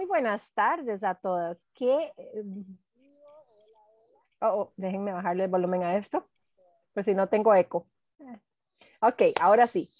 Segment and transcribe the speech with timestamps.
[0.00, 1.58] Muy buenas tardes a todas.
[1.74, 2.64] ¿Qué, em,
[4.40, 6.26] oh, oh, déjenme bajarle el volumen a esto,
[6.94, 7.86] por si no tengo eco.
[9.02, 9.90] Ok, ahora sí.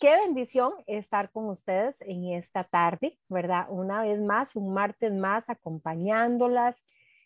[0.00, 3.66] Qué bendición estar con ustedes en esta tarde, ¿verdad?
[3.68, 6.82] Una vez más, un martes más, acompañándolas,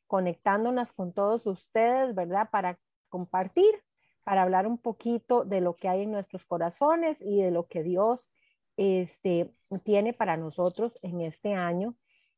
[0.09, 2.51] conectándonos con todos ustedes, ¿verdad?
[2.51, 2.80] Para
[3.11, 3.80] compartir,
[4.25, 7.85] para hablar un poquito de lo que hay en nuestros corazones y de lo que
[7.85, 8.32] Dios
[8.77, 9.55] este,
[9.85, 11.95] tiene para nosotros en este año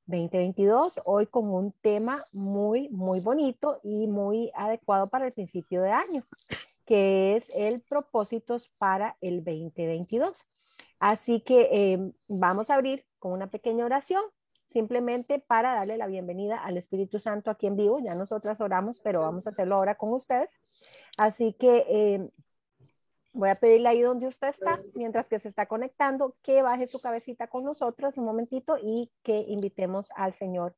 [0.07, 5.91] 2022, hoy con un tema muy, muy bonito y muy adecuado para el principio de
[5.91, 6.25] año,
[6.85, 10.45] que es el propósitos para el 2022.
[10.99, 14.23] Así que eh, vamos a abrir con una pequeña oración,
[14.73, 17.99] simplemente para darle la bienvenida al Espíritu Santo aquí en vivo.
[17.99, 20.51] Ya nosotras oramos, pero vamos a hacerlo ahora con ustedes.
[21.19, 22.31] Así que eh,
[23.37, 27.03] Voy a pedirle ahí donde usted está, mientras que se está conectando, que baje su
[27.03, 30.75] cabecita con nosotros un momentito y que invitemos al Señor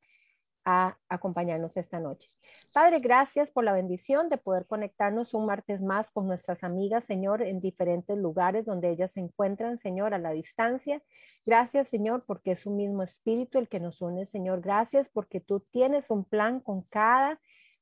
[0.64, 2.28] a acompañarnos esta noche.
[2.74, 7.42] Padre, gracias por la bendición de poder conectarnos un martes más con nuestras amigas, Señor,
[7.42, 11.00] en diferentes lugares donde ellas se encuentran, Señor, a la distancia.
[11.46, 14.62] Gracias, Señor, porque es un mismo espíritu el que nos une, Señor.
[14.62, 17.40] Gracias porque tú tienes un plan con cada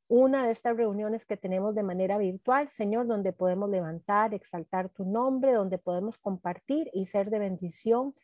[0.09, 5.05] una de estas reuniones que tenemos de manera virtual, Señor, donde podemos levantar, exaltar tu
[5.05, 8.15] nombre, donde podemos compartir y ser de bendición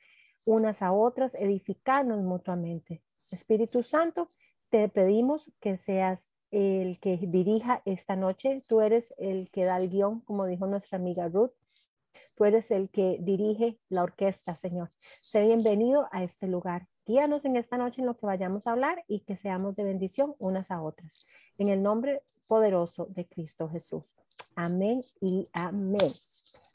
[0.45, 3.03] unas a otras, edificarnos mutuamente.
[3.31, 4.29] Espíritu Santo,
[4.69, 8.61] te pedimos que seas el que dirija esta noche.
[8.69, 11.53] Tú eres el que da el guion, como dijo nuestra amiga Ruth.
[12.35, 14.91] Tú eres el que dirige la orquesta, Señor.
[15.23, 16.89] Sé bienvenido a este lugar.
[17.05, 20.37] Guíanos en esta noche en lo que vayamos a hablar y que seamos de bendición
[20.39, 21.27] unas a otras.
[21.59, 24.15] En el nombre poderoso de Cristo Jesús.
[24.55, 26.13] Amén y amén.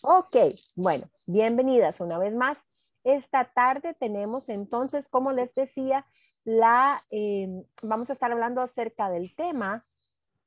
[0.04, 0.36] Ok,
[0.76, 2.58] bueno, bienvenidas una vez más.
[3.04, 6.06] Esta tarde tenemos entonces, como les decía,
[6.44, 9.86] la, em, vamos a estar hablando acerca del tema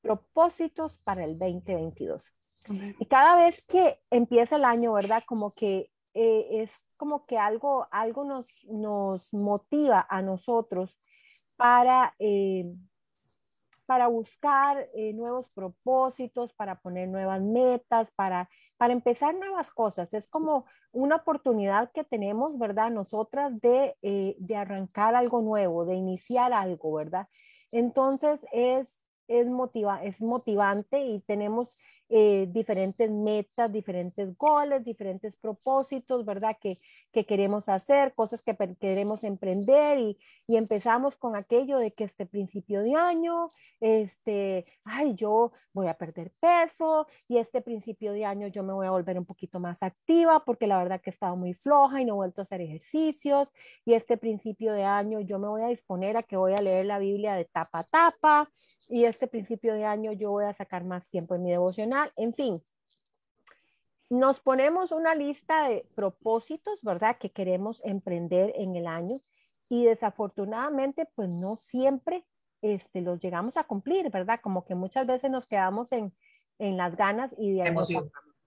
[0.03, 2.33] propósitos para el 2022.
[2.99, 5.23] Y cada vez que empieza el año, ¿verdad?
[5.27, 10.99] Como que eh, es como que algo, algo nos, nos motiva a nosotros
[11.57, 12.67] para, eh,
[13.87, 20.13] para buscar eh, nuevos propósitos, para poner nuevas metas, para, para empezar nuevas cosas.
[20.15, 22.91] Es como una oportunidad que tenemos, ¿verdad?
[22.91, 23.97] Nosotras de,
[24.39, 27.29] de arrancar algo nuevo, de iniciar algo, ¿verdad?
[27.71, 31.77] Entonces es, es, motiva, es motivante y tenemos
[32.13, 36.57] eh, diferentes metas, diferentes goles, diferentes propósitos, ¿verdad?
[36.61, 36.77] Que,
[37.13, 42.27] que queremos hacer, cosas que queremos emprender y, y, empezamos con aquello de que este
[42.27, 43.49] principio de año,
[43.79, 48.89] este, ay, yo voy a perder peso y este principio de año yo me voy
[48.89, 52.05] a volver un poquito más activa porque la verdad que he estado muy floja y
[52.05, 53.53] no he vuelto a hacer ejercicios
[53.85, 56.87] y este principio de año yo me voy a disponer a que voy a leer
[56.87, 58.51] la Biblia de tapa a tapa
[58.89, 62.35] y este principio de año yo voy a sacar más tiempo en mi devocional en
[62.35, 62.63] fin.
[64.09, 67.17] Nos ponemos una lista de propósitos, ¿verdad?
[67.19, 69.17] Que queremos emprender en el año
[69.69, 72.27] y desafortunadamente, pues no siempre
[72.61, 74.41] este, los llegamos a cumplir, ¿verdad?
[74.43, 76.13] Como que muchas veces nos quedamos en,
[76.59, 77.75] en las ganas y de ahí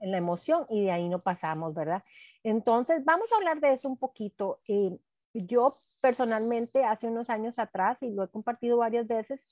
[0.04, 2.04] en la emoción y de ahí no pasamos, ¿verdad?
[2.44, 4.60] Entonces, vamos a hablar de eso un poquito.
[4.68, 4.98] Eh,
[5.34, 9.48] yo personalmente hace unos años atrás, y lo he compartido varias veces,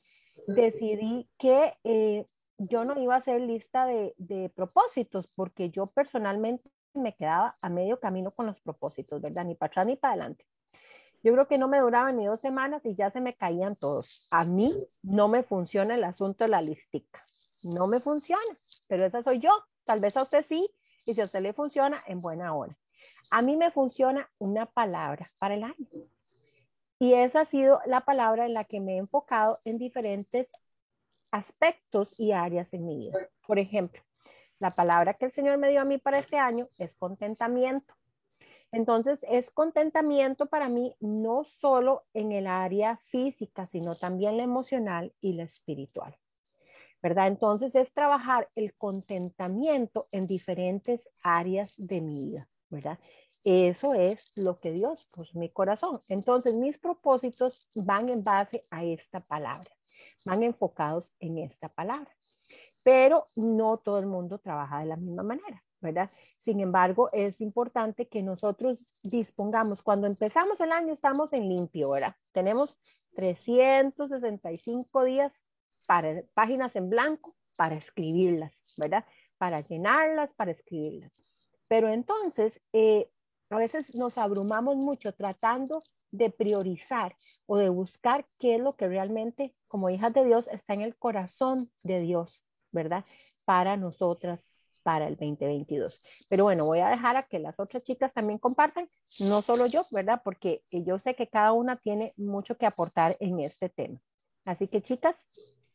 [0.48, 2.28] decidí que eh,
[2.70, 7.70] yo no iba a hacer lista de, de, propósitos porque yo personalmente me quedaba a
[7.70, 9.46] medio camino con los propósitos, ¿verdad?
[9.46, 10.46] Ni para atrás ni para adelante.
[11.24, 14.28] Yo creo que no me duraban ni dos semanas y ya se me caían todos.
[14.32, 17.24] A mí no me funciona el asunto de la listica.
[17.64, 18.58] No me funciona,
[18.88, 19.52] pero esa soy yo.
[19.86, 20.70] Tal vez a usted sí,
[21.06, 22.76] y si a usted le funciona, en buena hora.
[23.30, 25.88] A mí me funciona una palabra para el año.
[26.98, 30.52] Y esa ha sido la palabra en la que me he enfocado en diferentes
[31.32, 33.18] aspectos y áreas en mi vida.
[33.48, 34.02] Por ejemplo,
[34.60, 37.96] la palabra que el Señor me dio a mí para este año es contentamiento.
[38.72, 45.14] Entonces, es contentamiento para mí no solo en el área física, sino también la emocional
[45.20, 46.18] y la espiritual.
[47.02, 47.28] ¿Verdad?
[47.28, 53.00] Entonces, es trabajar el contentamiento en diferentes áreas de mi vida, ¿verdad?
[53.44, 56.00] Eso es lo que Dios puso en mi corazón.
[56.10, 59.72] Entonces, mis propósitos van en base a esta palabra
[60.26, 62.12] van enfocados en esta palabra.
[62.84, 66.10] Pero no todo el mundo trabaja de la misma manera, ¿verdad?
[66.40, 72.16] Sin embargo, es importante que nosotros dispongamos, cuando empezamos el año estamos en limpio, ¿verdad?
[72.32, 72.80] Tenemos
[73.16, 75.42] 365 días
[75.88, 79.06] para páginas en blanco para escribirlas, ¿verdad?
[79.38, 81.12] Para llenarlas, para escribirlas.
[81.68, 83.10] Pero entonces, eh,
[83.52, 88.88] a veces nos abrumamos mucho tratando de priorizar o de buscar qué es lo que
[88.88, 93.04] realmente, como hijas de Dios, está en el corazón de Dios, ¿verdad?
[93.44, 94.46] Para nosotras,
[94.84, 96.02] para el 2022.
[96.30, 98.90] Pero bueno, voy a dejar a que las otras chicas también compartan,
[99.20, 100.22] no solo yo, ¿verdad?
[100.24, 104.00] Porque yo sé que cada una tiene mucho que aportar en este tema.
[104.46, 105.28] Así que chicas.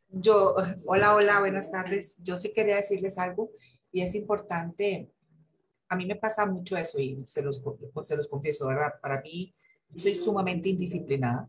[0.08, 0.56] Yo,
[0.86, 2.16] hola, hola, buenas tardes.
[2.22, 3.50] Yo sí quería decirles algo
[3.92, 5.10] y es importante
[5.88, 7.62] a mí me pasa mucho eso y se los,
[8.04, 8.94] se los confieso, ¿verdad?
[9.00, 9.54] Para mí,
[9.90, 11.48] yo soy sumamente indisciplinada,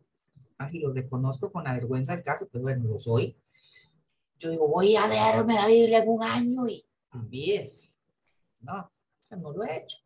[0.57, 3.35] así lo reconozco con la vergüenza del caso, pero bueno, lo soy.
[4.39, 7.93] Yo digo, voy a leerme la Biblia en un año y olvídese.
[8.59, 8.91] No, o
[9.21, 9.97] sea, no lo he hecho.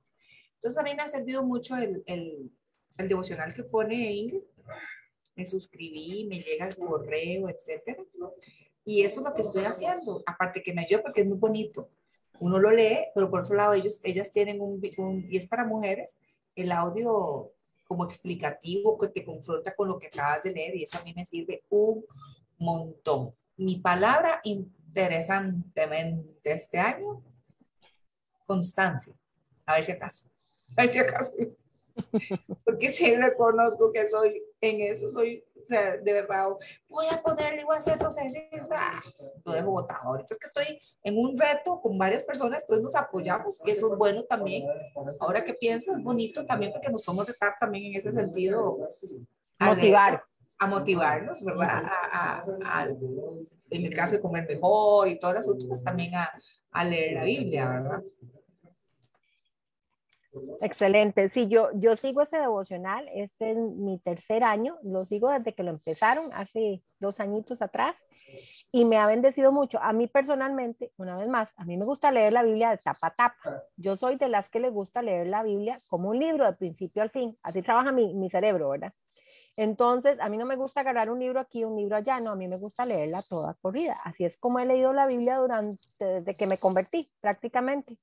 [0.56, 2.52] Entonces a mí me ha servido mucho el, el,
[2.98, 4.44] el devocional que pone Ingrid.
[5.36, 8.04] Me suscribí, me llega el correo, etcétera.
[8.86, 10.22] Y eso es lo que estoy haciendo.
[10.26, 11.90] Aparte que me ayuda porque es muy bonito
[12.42, 14.82] uno lo lee, pero por otro lado ellos, ellas tienen un,
[15.30, 16.18] y es para mujeres,
[16.56, 17.52] el audio
[17.88, 21.14] como explicativo que te confronta con lo que acabas de leer y eso a mí
[21.14, 22.04] me sirve un
[22.58, 23.36] montón.
[23.58, 27.22] Mi palabra interesantemente este año,
[28.48, 29.14] constancia.
[29.68, 30.28] A ver si acaso.
[30.76, 31.34] A ver si acaso.
[32.66, 36.48] Porque si reconozco que soy en eso, soy o sea, de verdad,
[36.88, 39.02] voy a ponerle, voy a hacer los ejercicios, ah,
[39.46, 40.10] lo dejo botado.
[40.10, 43.92] Ahorita es que estoy en un reto con varias personas, entonces nos apoyamos y eso
[43.92, 44.66] es bueno también.
[45.20, 48.78] Ahora que pienso, es bonito también porque nos podemos retar también en ese sentido.
[49.60, 50.24] Motivar.
[50.60, 51.84] A, motivarnos, ¿verdad?
[52.12, 52.88] A,
[53.70, 56.32] en el caso de comer mejor y todas las otras, también a,
[56.72, 58.04] a leer la Biblia, ¿verdad?
[60.62, 61.28] Excelente.
[61.30, 63.10] Sí, yo, yo sigo ese devocional.
[63.14, 64.78] Este es mi tercer año.
[64.84, 68.04] Lo sigo desde que lo empezaron hace dos añitos atrás
[68.72, 69.80] y me ha bendecido mucho.
[69.82, 73.08] A mí personalmente, una vez más, a mí me gusta leer la Biblia de tapa
[73.08, 73.64] a tapa.
[73.76, 77.02] Yo soy de las que le gusta leer la Biblia como un libro de principio
[77.02, 77.38] al fin.
[77.44, 78.94] Así trabaja mi, mi cerebro, ¿verdad?
[79.58, 82.36] Entonces, a mí no me gusta agarrar un libro aquí, un libro allá, no, a
[82.36, 83.98] mí me gusta leerla toda corrida.
[84.06, 87.98] Así es como he leído la Biblia durante, desde que me convertí prácticamente.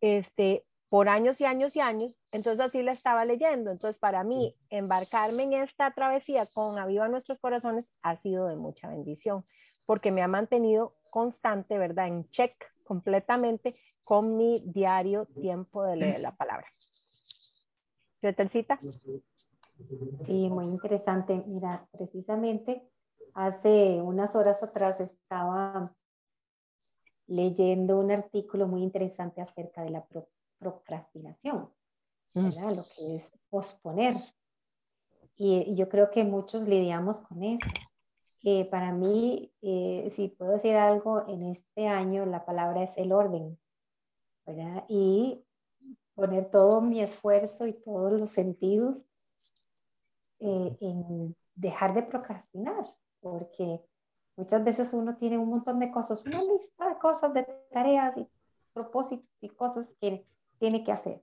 [0.00, 3.70] Este, por años y años y años, entonces así la estaba leyendo.
[3.70, 8.88] Entonces para mí, embarcarme en esta travesía con Aviva Nuestros Corazones ha sido de mucha
[8.88, 9.44] bendición,
[9.84, 12.08] porque me ha mantenido constante, ¿verdad?
[12.08, 12.54] En check
[12.84, 13.74] completamente
[14.04, 16.68] con mi diario tiempo de leer la palabra.
[18.48, 18.78] cita?
[20.24, 21.42] Sí, muy interesante.
[21.46, 22.88] Mira, precisamente
[23.34, 25.92] hace unas horas atrás estaba
[27.26, 30.04] leyendo un artículo muy interesante acerca de la
[30.58, 31.70] procrastinación,
[32.34, 32.44] mm.
[32.44, 32.72] ¿verdad?
[32.76, 34.16] Lo que es posponer.
[35.36, 37.68] Y, yo creo que muchos lidiamos con eso.
[38.70, 43.58] para mí, eh, si puedo decir algo, en este año la palabra es el orden,
[44.46, 44.84] ¿verdad?
[44.88, 45.44] Y
[46.14, 49.02] poner todo mi esfuerzo y todos los sentidos
[50.40, 52.84] eh, en dejar de procrastinar,
[53.20, 53.80] porque
[54.36, 58.28] muchas veces uno tiene un montón de cosas, una lista de cosas, de tareas y
[58.72, 60.26] propósitos y cosas que
[60.58, 61.22] tiene que hacer.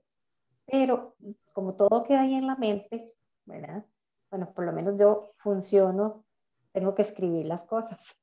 [0.66, 1.14] Pero
[1.52, 3.12] como todo queda ahí en la mente,
[3.44, 3.84] ¿verdad?
[4.30, 6.24] Bueno, por lo menos yo funciono,
[6.72, 8.16] tengo que escribir las cosas.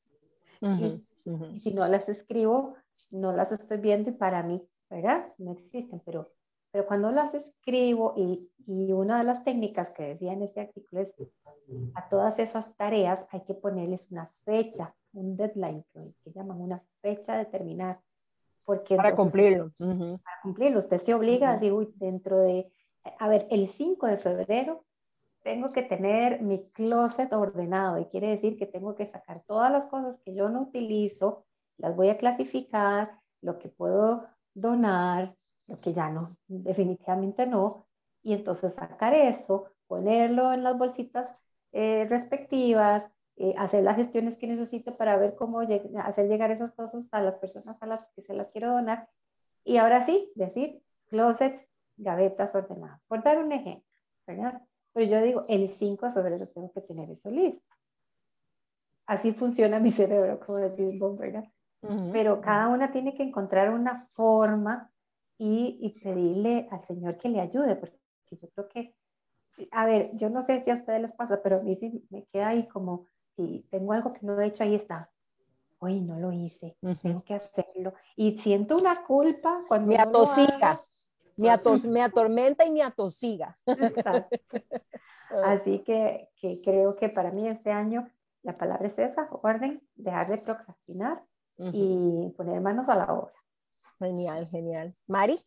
[0.61, 1.05] y,
[1.59, 2.75] si no las escribo,
[3.11, 5.31] no las estoy viendo y para mí, ¿verdad?
[5.37, 6.31] No existen, pero,
[6.71, 11.01] pero cuando las escribo y, y una de las técnicas que decía en este artículo
[11.01, 11.13] es
[11.93, 17.37] a todas esas tareas hay que ponerles una fecha, un deadline, que llaman una fecha
[17.37, 18.01] determinada
[18.95, 19.71] para cumplirlo.
[19.77, 20.79] Para cumplirlo.
[20.79, 22.71] Usted se obliga a decir, uy, dentro de,
[23.19, 24.85] a ver, el 5 de febrero
[25.43, 29.87] tengo que tener mi closet ordenado y quiere decir que tengo que sacar todas las
[29.87, 31.45] cosas que yo no utilizo,
[31.77, 35.35] las voy a clasificar, lo que puedo donar,
[35.67, 37.87] lo que ya no, definitivamente no,
[38.21, 41.35] y entonces sacar eso, ponerlo en las bolsitas
[41.71, 43.09] eh, respectivas,
[43.43, 47.39] eh, hacer las gestiones que necesito para ver cómo hacer llegar esas cosas a las
[47.39, 49.09] personas a las que se las quiero donar.
[49.63, 51.67] Y ahora sí, decir closets,
[51.97, 53.01] gavetas ordenadas.
[53.07, 54.61] Por dar un ejemplo, ¿verdad?
[54.93, 57.65] Pero yo digo, el 5 de febrero tengo que tener eso listo.
[59.07, 61.45] Así funciona mi cerebro, como decís vos, ¿verdad?
[62.13, 64.91] Pero cada una tiene que encontrar una forma
[65.39, 67.97] y, y, pedirle al Señor que le ayude, porque
[68.29, 68.95] yo creo que,
[69.71, 72.25] a ver, yo no sé si a ustedes les pasa, pero a mí sí me
[72.25, 75.09] queda ahí como si tengo algo que no he hecho, ahí está.
[75.79, 77.93] Hoy no lo hice, tengo que hacerlo.
[78.15, 79.87] Y siento una culpa cuando...
[79.87, 80.79] Me atosiga,
[81.37, 83.57] me, atos, me atormenta y me atosiga.
[85.43, 88.07] Así que, que, creo que para mí este año
[88.43, 91.23] la palabra es esa, orden, dejar de procrastinar
[91.57, 93.33] y poner manos a la obra.
[93.99, 94.95] Genial, genial.
[95.07, 95.39] Mari.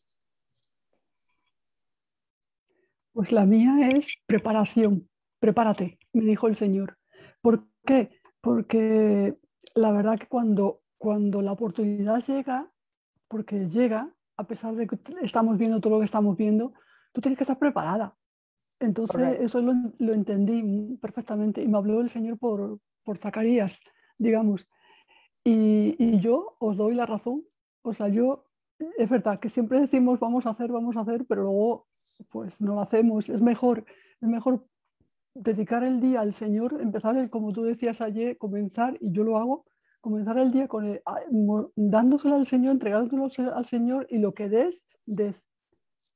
[3.12, 5.08] Pues la mía es preparación.
[5.40, 6.98] Prepárate, me dijo el Señor.
[7.40, 8.10] ¿Por qué?
[8.40, 9.36] Porque
[9.74, 12.70] la verdad que cuando, cuando la oportunidad llega,
[13.28, 16.72] porque llega, a pesar de que estamos viendo todo lo que estamos viendo,
[17.12, 18.16] tú tienes que estar preparada.
[18.80, 23.80] Entonces, eso lo, lo, entendí perfectamente y me habló el Señor por, por Zacarías,
[24.18, 24.68] digamos.
[25.44, 27.44] Y, y, yo os doy la razón.
[27.82, 28.46] O sea, yo,
[28.98, 31.86] es verdad que siempre decimos vamos a hacer, vamos a hacer, pero luego
[32.30, 33.28] pues no lo hacemos.
[33.28, 33.84] Es mejor,
[34.20, 34.66] es mejor
[35.34, 39.36] dedicar el día al Señor, empezar el, como tú decías ayer, comenzar, y yo lo
[39.38, 39.66] hago,
[40.00, 41.00] comenzar el día con
[41.76, 45.44] dándoselo al Señor, entregándolo al Señor y lo que des, des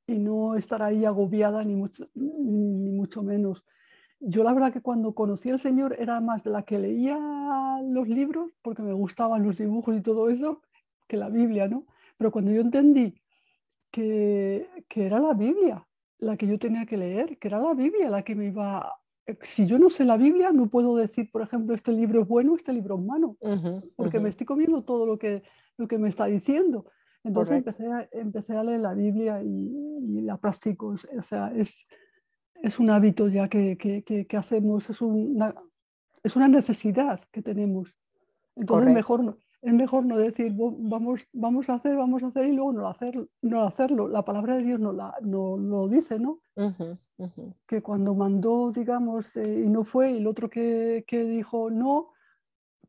[0.07, 3.63] y no estar ahí agobiada ni mucho, ni mucho menos.
[4.19, 7.17] Yo la verdad que cuando conocí al Señor era más la que leía
[7.83, 10.61] los libros, porque me gustaban los dibujos y todo eso,
[11.07, 11.85] que la Biblia, ¿no?
[12.17, 13.15] Pero cuando yo entendí
[13.91, 15.85] que, que era la Biblia
[16.19, 18.93] la que yo tenía que leer, que era la Biblia la que me iba...
[19.41, 22.55] Si yo no sé la Biblia, no puedo decir, por ejemplo, este libro es bueno,
[22.55, 23.37] este libro es malo,
[23.95, 25.43] porque me estoy comiendo todo lo que,
[25.77, 26.85] lo que me está diciendo.
[27.23, 30.95] Entonces empecé a, empecé a, leer la Biblia y, la practico.
[31.17, 31.85] O sea, es,
[32.61, 35.53] es un hábito ya que, que, hacemos, es una,
[36.23, 37.95] es una necesidad que tenemos.
[38.55, 42.71] Entonces mejor, es mejor no decir vamos, vamos a hacer, vamos a hacer y luego
[42.71, 44.07] no, hacer, no hacerlo.
[44.07, 46.39] La palabra de Dios no, la, no, lo dice, ¿no?
[47.67, 52.11] Que cuando mandó, digamos, eh, y no fue, y el otro que, que dijo no,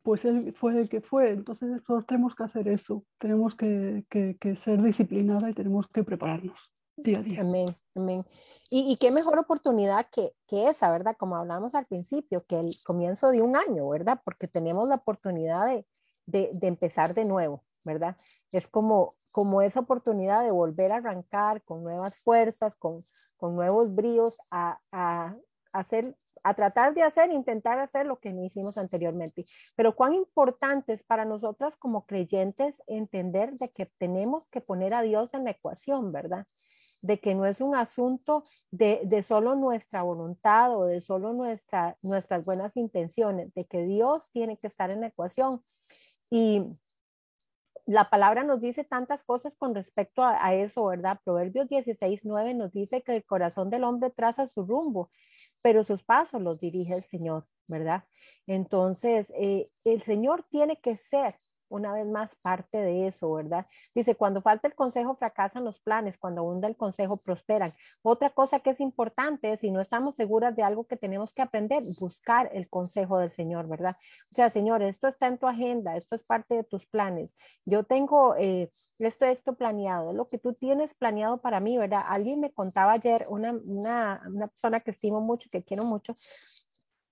[0.03, 1.31] pues él fue el que fue.
[1.31, 6.73] Entonces nosotros tenemos que hacer eso, tenemos que, que, ser disciplinada y tenemos que prepararnos
[6.97, 7.41] día a día.
[7.41, 8.25] Amén, amén.
[8.71, 11.17] Y, y qué mejor oportunidad que, que, esa, ¿verdad?
[11.19, 14.21] Como hablamos al principio, que el comienzo de un año, ¿verdad?
[14.25, 15.85] Porque tenemos la oportunidad de,
[16.27, 18.17] de, de empezar de nuevo, ¿verdad?
[18.53, 23.05] Es como, como esa oportunidad de volver a arrancar con nuevas fuerzas, con,
[23.37, 25.37] con nuevos bríos, a, a,
[25.73, 29.45] hacer a tratar de hacer, intentar hacer lo que no hicimos anteriormente.
[29.77, 35.03] Pero cuán importante es para nosotras como creyentes entender de que tenemos que poner a
[35.03, 36.47] Dios en la ecuación, ¿verdad?
[37.03, 41.97] De que no es un asunto de, de solo nuestra voluntad o de solo nuestra,
[42.03, 45.63] nuestras buenas intenciones, de que Dios tiene que estar en la ecuación.
[46.31, 46.63] Y
[47.87, 51.21] la palabra nos dice tantas cosas con respecto a, eso, ¿verdad?
[51.25, 55.11] Proverbios 16, 9 nos dice que el corazón del hombre traza su rumbo,
[55.61, 58.05] pero sus pasos los dirige el Señor, ¿verdad?
[58.47, 61.37] Entonces, eh, el Señor tiene que ser
[61.71, 63.67] una vez más parte de eso, ¿verdad?
[63.95, 67.73] Dice, cuando falta el consejo fracasan los planes, cuando abunda el consejo prosperan.
[68.03, 71.83] Otra cosa que es importante si no estamos seguras de algo que tenemos que aprender,
[71.99, 73.97] buscar el consejo del Señor, ¿verdad?
[74.31, 77.35] O sea, Señor, esto está en tu agenda, esto es parte de tus planes.
[77.65, 82.03] Yo tengo eh, esto, esto planeado, lo que tú tienes planeado para mí, ¿verdad?
[82.07, 86.15] Alguien me contaba ayer, una, una persona que estimo mucho, que quiero mucho,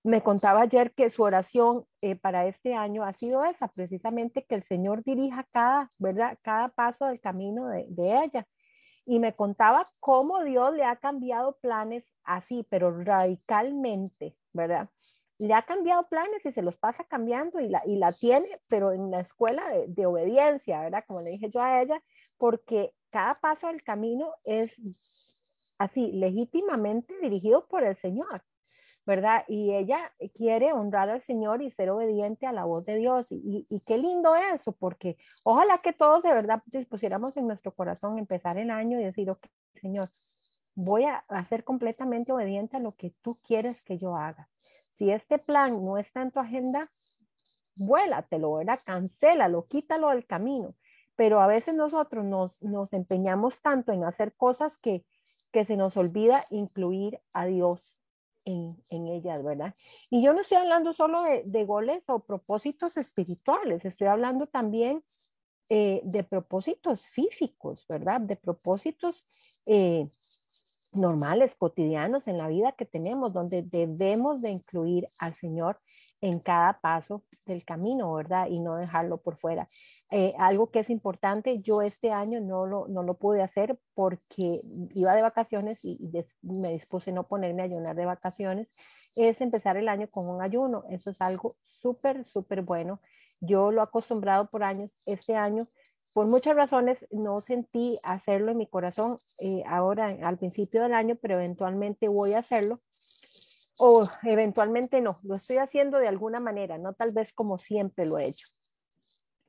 [0.03, 4.55] me contaba ayer que su oración eh, para este año ha sido esa, precisamente que
[4.55, 6.37] el Señor dirija cada, ¿verdad?
[6.41, 7.85] cada paso del camino de,
[8.23, 8.47] ella.
[9.05, 14.89] Y me contaba cómo Dios le ha cambiado planes así, pero radicalmente, ¿verdad?
[15.37, 18.91] Le ha cambiado planes y se los pasa cambiando y la, y la tiene, pero
[18.91, 21.03] en la escuela de, de obediencia, ¿verdad?
[21.07, 22.01] Como le dije yo a ella,
[22.37, 24.75] porque cada paso del camino es
[25.79, 28.43] así, legítimamente dirigido por el Señor.
[29.09, 29.43] ¿Verdad?
[29.47, 33.31] Y ella quiere honrar al Señor y ser obediente a la voz de Dios.
[33.31, 38.59] Y, qué lindo eso, porque ojalá que todos de verdad dispusiéramos en nuestro corazón empezar
[38.59, 40.09] el año y decir, ok, Señor,
[40.75, 44.47] voy a, ser completamente obediente a lo que tú quieres que yo haga.
[44.91, 46.91] Si este plan no está en tu agenda,
[47.77, 48.79] vuélatelo, ¿verdad?
[48.85, 50.75] Cancélalo, quítalo del camino.
[51.15, 55.03] Pero a veces nosotros nos, nos empeñamos tanto en hacer cosas que,
[55.51, 57.98] que se nos olvida incluir a Dios
[58.49, 59.73] en, ellas, ¿verdad?
[60.09, 65.03] Y yo no estoy hablando solo de, goles o propósitos espirituales, estoy hablando también
[65.69, 68.21] eh, de propósitos físicos, ¿verdad?
[68.21, 69.25] De propósitos
[69.65, 70.07] eh,
[70.93, 75.79] normales, cotidianos en la vida que tenemos, donde debemos de incluir al Señor
[76.21, 78.47] en cada paso del camino, ¿verdad?
[78.47, 79.67] Y no dejarlo por fuera.
[80.11, 84.61] Eh, algo que es importante, yo este año no lo, no lo pude hacer porque
[84.93, 85.99] iba de vacaciones y,
[86.41, 88.73] me dispuse no ponerme a ayunar de vacaciones,
[89.15, 90.83] es empezar el año con un ayuno.
[90.89, 93.01] Eso es algo súper, súper bueno.
[93.39, 94.91] Yo lo he acostumbrado por años.
[95.05, 95.67] Este año
[96.13, 101.15] por muchas razones no sentí hacerlo en mi corazón eh, ahora al principio del año,
[101.21, 102.81] pero eventualmente voy a hacerlo.
[103.81, 108.17] O eventualmente no, lo estoy haciendo de alguna manera, no tal vez como siempre lo
[108.19, 108.47] he hecho.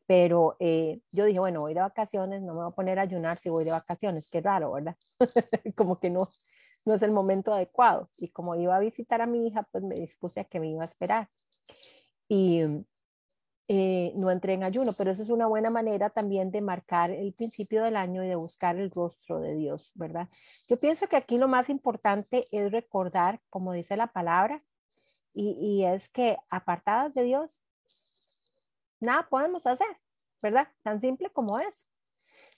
[0.07, 3.39] Pero eh, yo dije, bueno, voy de vacaciones, no me voy a poner a ayunar
[3.39, 4.97] si voy de vacaciones, qué raro, ¿verdad?
[5.77, 6.29] como que no,
[6.85, 8.09] no es el momento adecuado.
[8.17, 10.83] Y como iba a visitar a mi hija, pues me dispuse a que me iba
[10.83, 11.29] a esperar.
[12.29, 12.63] Y
[13.73, 17.33] eh, no entré en ayuno, pero esa es una buena manera también de marcar el
[17.33, 20.29] principio del año y de buscar el rostro de Dios, ¿verdad?
[20.69, 24.61] Yo pienso que aquí lo más importante es recordar, como dice la palabra,
[25.33, 27.63] y, y es que apartadas de Dios,
[28.99, 30.01] nada podemos hacer,
[30.43, 30.67] ¿verdad?
[30.83, 31.87] Tan simple como eso.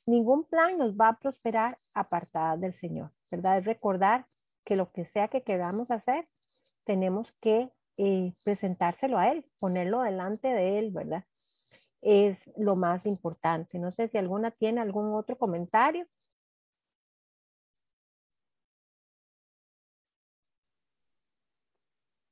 [0.06, 3.58] Ningún plan nos va a prosperar apartada del Señor, ¿verdad?
[3.58, 4.24] Es recordar
[4.64, 6.26] que lo que sea que queramos hacer,
[6.84, 11.24] tenemos que eh, presentárselo a Él, ponerlo delante de Él, ¿verdad?
[12.02, 13.78] Es lo más importante.
[13.78, 16.06] No sé si alguna tiene algún otro comentario.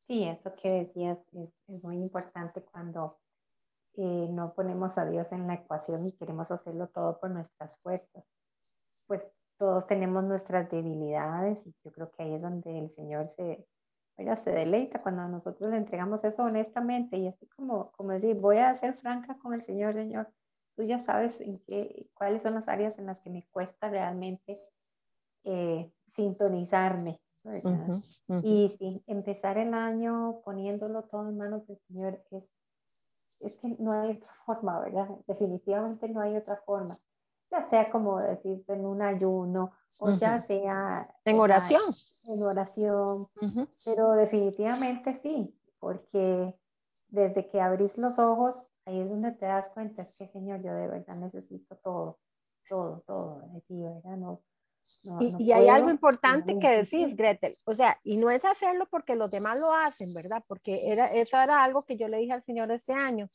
[0.08, 1.50] Sí, eso que decías es,
[1.82, 3.16] muy importante cuando
[3.94, 8.24] eh, no ponemos a Dios en la ecuación y queremos hacerlo todo por nuestras fuerzas.
[9.06, 9.26] Pues
[9.58, 13.66] todos tenemos nuestras debilidades y yo creo que ahí es donde el Señor se,
[14.20, 18.58] Oiga, se deleita cuando nosotros le entregamos eso honestamente y así como, como decir, voy
[18.58, 20.28] a ser franca con el Señor, Señor,
[20.76, 24.60] tú ya sabes en qué, cuáles son las áreas en las que me cuesta realmente
[25.44, 27.18] eh, sintonizarme.
[28.42, 32.44] Y sí, empezar el año poniéndolo todo en manos del Señor es,
[33.40, 35.08] es que no hay otra forma, ¿verdad?
[35.26, 36.94] Definitivamente no hay otra forma.
[37.50, 41.82] Ya sea como decirse en un ayuno o ya sea en oración.
[42.26, 43.28] En oración,
[43.84, 46.54] pero definitivamente sí, porque
[47.08, 50.72] desde que abrís los ojos, ahí es donde te das cuenta, es que Señor, yo
[50.72, 52.18] de verdad necesito todo,
[52.68, 54.16] todo, todo de ti, ¿verdad?
[54.16, 54.42] No,
[55.20, 59.30] y, hay algo importante que decís, Gretel, o sea, y no es hacerlo porque los
[59.30, 60.42] demás lo hacen, ¿verdad?
[60.46, 63.28] Porque era, eso era algo que yo le dije al Señor este año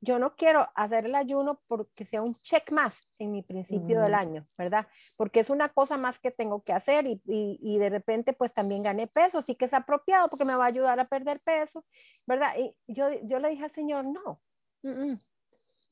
[0.00, 4.14] yo no quiero hacer el ayuno porque sea un check más en mi principio del
[4.14, 4.86] año, ¿verdad?
[5.16, 8.82] Porque es una cosa más que tengo que hacer y, y, de repente pues también
[8.82, 11.84] gané peso, sí que es apropiado porque me va a ayudar a perder peso,
[12.26, 12.54] ¿verdad?
[12.58, 14.40] Y yo, yo le dije al Señor, no,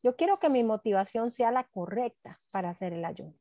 [0.02, 3.34] yo quiero que mi motivación sea la correcta para hacer el ayuno.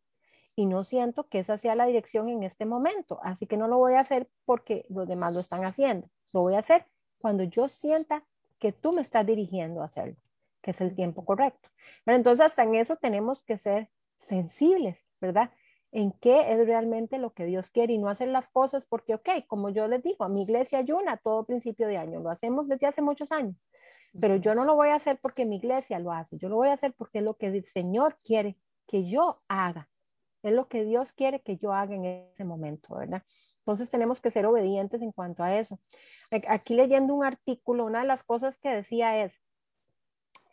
[0.55, 3.77] Y no siento que esa sea la dirección en este momento, así que no lo
[3.77, 6.09] voy a hacer porque los demás lo están haciendo.
[6.33, 6.87] Lo voy a hacer
[7.19, 8.25] cuando yo sienta
[8.59, 10.17] que tú me estás dirigiendo a hacerlo
[10.67, 11.69] que es el tiempo correcto.
[12.03, 15.49] Pero entonces hasta en eso tenemos que ser sensibles, ¿verdad?
[15.93, 19.29] En qué es realmente lo que Dios quiere y no hacer las cosas porque, ok,
[19.47, 22.85] como yo les digo, a mi iglesia ayuna todo principio de año, lo hacemos desde
[22.85, 23.55] hace muchos años,
[24.19, 26.67] pero yo no lo voy a hacer porque mi iglesia lo hace, yo lo voy
[26.67, 29.87] a hacer porque es lo que el Señor quiere que yo haga,
[30.43, 33.23] es lo que Dios quiere que yo haga en ese momento, ¿verdad?
[33.59, 35.79] Entonces tenemos que ser obedientes en cuanto a eso.
[36.49, 39.41] Aquí leyendo un artículo, una de las cosas que decía es,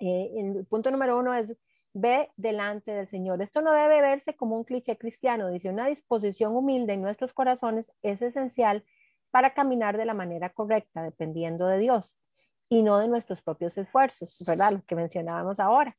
[0.08, 1.56] eh, el punto número uno es
[1.94, 3.40] ve delante del Señor.
[3.40, 7.92] Esto no debe verse como un cliché cristiano, dice una disposición humilde en nuestros corazones
[8.02, 8.84] es esencial
[9.30, 12.18] para caminar de la manera correcta, dependiendo de Dios
[12.68, 14.72] y no de nuestros propios esfuerzos, ¿verdad?
[14.72, 15.96] Lo que mencionábamos ahora.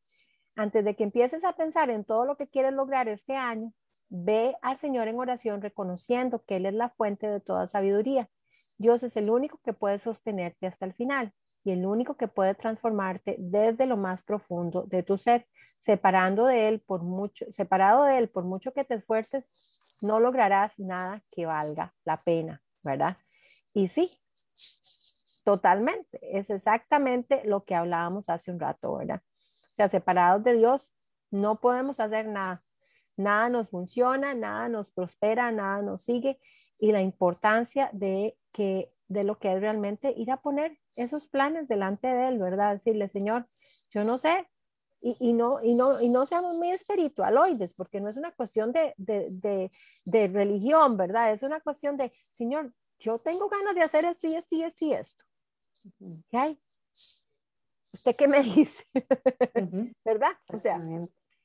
[0.56, 3.74] Antes de que empieces a pensar en todo lo que quieres lograr este año,
[4.10, 8.30] ve al Señor en oración reconociendo que Él es la fuente de toda sabiduría.
[8.78, 11.34] Dios es el único que puede sostenerte hasta el final
[11.66, 15.48] y el único que puede transformarte desde lo más profundo de tu ser,
[15.80, 19.50] separando de él por mucho, separado de él por mucho que te esfuerces,
[20.02, 23.18] no lograrás nada que valga la pena, ¿verdad?
[23.74, 24.12] Y sí,
[25.44, 29.24] totalmente, es exactamente lo que hablábamos hace un rato, ¿verdad?
[29.72, 30.94] O sea, separados de Dios,
[31.32, 32.64] no podemos hacer nada.
[33.18, 36.40] Nada nos funciona, nada nos prospera, nada nos sigue.
[36.78, 41.68] Y la importancia de que de lo que es realmente ir a poner esos planes
[41.68, 42.76] delante de él, ¿verdad?
[42.76, 43.48] Decirle, Señor,
[43.90, 44.48] yo no sé,
[45.02, 48.72] y, y, no, y, no, y no seamos muy espiritualoides, porque no es una cuestión
[48.72, 49.72] de, de, de,
[50.06, 51.32] de, religión, ¿verdad?
[51.32, 54.86] Es una cuestión de, Señor, yo tengo ganas de hacer esto y esto y esto
[54.86, 55.24] y esto.
[56.30, 56.60] ¿Qué hay?
[57.94, 58.84] ¿Usted qué me dice?
[60.04, 60.32] ¿Verdad?
[60.48, 60.82] O sea,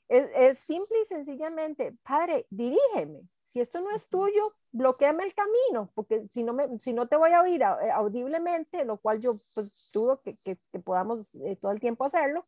[0.09, 5.91] es, es simple y sencillamente, Padre, dirígeme, si esto no es tuyo, bloqueame el camino,
[5.97, 9.39] porque si no, me, si no te voy a oír eh, audiblemente, lo cual yo
[9.55, 12.47] pues dudo que, que, podamos eh, todo el tiempo hacerlo,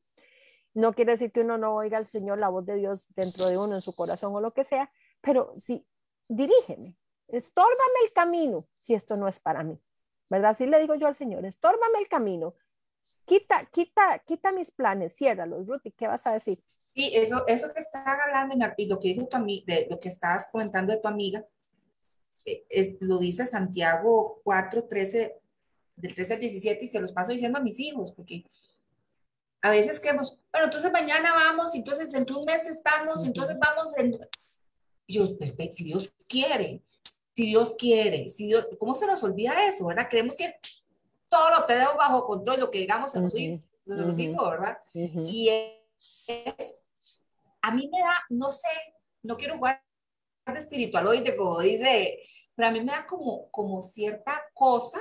[0.74, 3.58] no quiere decir que uno no oiga al Señor, la voz de Dios dentro de
[3.58, 5.84] uno, en su corazón o lo que sea, pero sí,
[6.28, 9.82] dirígeme, estórbame el camino si esto no es para mí,
[10.30, 10.52] ¿verdad?
[10.52, 12.54] Así le digo yo al Señor, estórbame el camino,
[13.24, 16.62] quita, quita, quita mis planes, ciérralos, Ruth, ¿qué vas a decir?
[16.94, 20.08] Sí, eso, eso que estás hablando y lo que dijo tu amiga, de lo que
[20.08, 21.44] estabas comentando de tu amiga,
[22.44, 25.40] eh, lo dice Santiago 4, 13,
[25.96, 28.44] del 13 al 17, y se los paso diciendo a mis hijos, porque
[29.62, 33.96] a veces queremos, bueno, entonces mañana vamos, entonces dentro de un mes estamos, entonces vamos,
[33.96, 34.18] en...
[35.06, 36.82] yo, pues, si Dios quiere,
[37.34, 40.08] si Dios quiere, si Dios, ¿cómo se nos olvida eso, verdad?
[40.10, 40.56] Creemos que
[41.28, 44.78] todo lo tenemos bajo control, lo que digamos se nos, hizo, se nos hizo, ¿verdad?
[44.92, 46.74] Y es,
[47.62, 48.68] a mí me da, no sé,
[49.22, 49.82] no quiero jugar
[50.46, 52.20] de espiritualoide, como dice,
[52.54, 55.00] pero a mí me da como, como cierta cosa,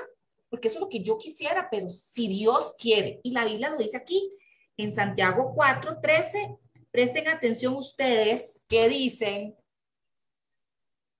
[0.50, 3.78] porque eso es lo que yo quisiera, pero si Dios quiere, y la Biblia lo
[3.78, 4.32] dice aquí,
[4.78, 6.58] en Santiago 4, 13,
[6.92, 9.56] presten atención ustedes que dicen,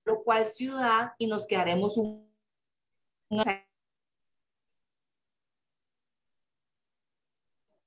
[0.04, 2.30] lo cual ciudad y nos quedaremos un,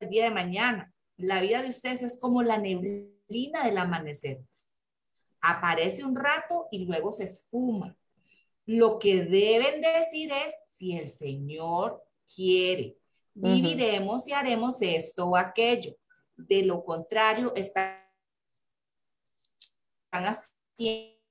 [0.09, 0.93] día de mañana.
[1.17, 4.41] La vida de ustedes es como la neblina del amanecer.
[5.41, 7.95] Aparece un rato y luego se esfuma.
[8.65, 12.97] Lo que deben decir es, si el Señor quiere,
[13.33, 15.95] viviremos y haremos esto o aquello.
[16.35, 18.01] De lo contrario, están
[20.11, 21.21] haciendo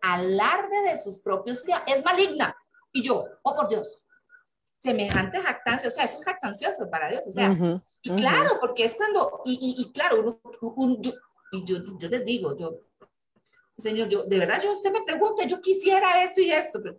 [0.00, 2.56] alarde de sus propios, es maligna.
[2.92, 4.02] Y yo, oh por Dios,
[4.82, 7.56] semejante jactancia, o sea, eso es jactancioso para Dios, o sea,
[8.02, 11.12] y claro, porque es cuando, y, y, claro, uno, yo,
[11.52, 12.80] y yo, yo les digo, yo,
[13.78, 16.96] Señor, yo, de verdad, yo, usted me pregunta, yo quisiera esto y esto, pero,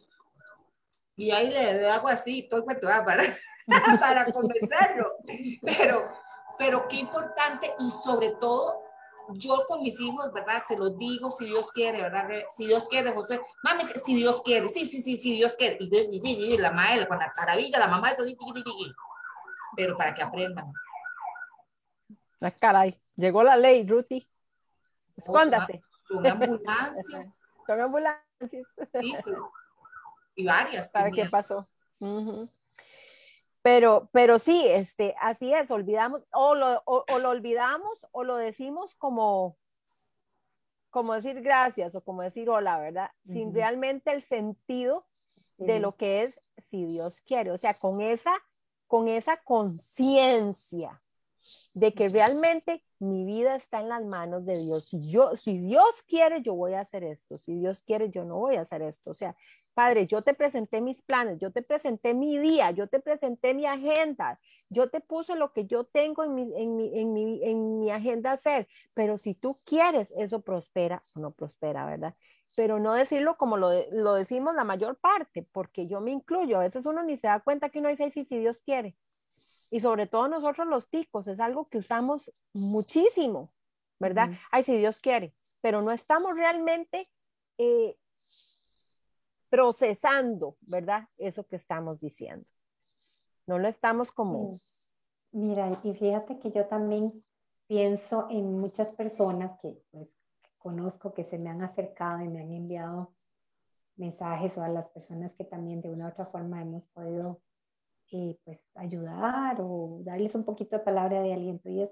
[1.17, 3.23] y ahí le, hago así, todo el cuento, para,
[3.99, 5.17] para convencerlo,
[5.61, 6.09] pero,
[6.57, 8.82] pero qué importante y sobre todo
[9.29, 10.61] yo con mis hijos, ¿verdad?
[10.67, 12.29] Se los digo si Dios quiere, ¿verdad?
[12.55, 15.77] Si Dios quiere, José, mami, si Dios quiere, sí, sí, sí, sí, Dios quiere.
[15.79, 18.37] Y, y, y la madre, con la taravilla, la mamá está así,
[19.75, 20.71] pero para que aprendan.
[22.41, 24.27] Ah, caray, llegó la ley, Ruti.
[25.15, 25.81] Escóndase.
[26.07, 27.43] Son ambulancias.
[27.67, 28.67] son ambulancias.
[28.99, 29.31] Sí, sí.
[30.35, 30.91] Y varias.
[30.91, 31.67] ¿Sabe qué pasó?
[33.63, 38.93] Pero, pero sí, este, así es, olvidamos, o lo, o, lo olvidamos o lo decimos
[38.95, 39.57] como,
[40.89, 43.09] como decir gracias o como decir hola, ¿verdad?
[43.25, 45.07] Sin realmente el sentido
[45.57, 48.33] de lo que es si Dios quiere, o sea, con esa,
[48.85, 51.01] con esa conciencia
[51.73, 54.85] de que realmente mi vida está en las manos de Dios.
[54.85, 57.37] Si yo, si Dios quiere, yo voy a hacer esto.
[57.37, 59.11] Si Dios quiere, yo no voy a hacer esto.
[59.11, 59.35] O sea,
[59.73, 63.65] Padre, yo te presenté mis planes, yo te presenté mi día, yo te presenté mi
[63.65, 67.79] agenda, yo te puse lo que yo tengo en mi, en mi, en mi, en
[67.79, 72.15] mi agenda hacer, pero si tú quieres, eso prospera o no prospera, ¿verdad?
[72.55, 76.63] Pero no decirlo como lo, lo decimos la mayor parte, porque yo me incluyo, a
[76.63, 78.95] veces uno ni se da cuenta que uno dice, sí, si Dios quiere.
[79.71, 83.51] Y sobre todo nosotros los ticos, es algo que usamos muchísimo,
[83.99, 84.29] ¿verdad?
[84.51, 87.09] Ay, si Dios quiere, pero no estamos realmente...
[87.57, 87.97] Eh,
[89.53, 91.07] procesando, ¿verdad?
[91.15, 92.43] Eso que estamos diciendo.
[93.45, 94.53] No lo estamos como...
[95.31, 97.23] Mira, y fíjate que yo también
[97.67, 100.07] pienso en muchas personas que pues,
[100.57, 103.13] conozco que se me han acercado y me han enviado
[103.95, 107.39] mensajes o a las personas que también de una u otra forma hemos podido
[108.11, 111.69] eh, pues ayudar o darles un poquito de palabra de aliento.
[111.69, 111.91] Y es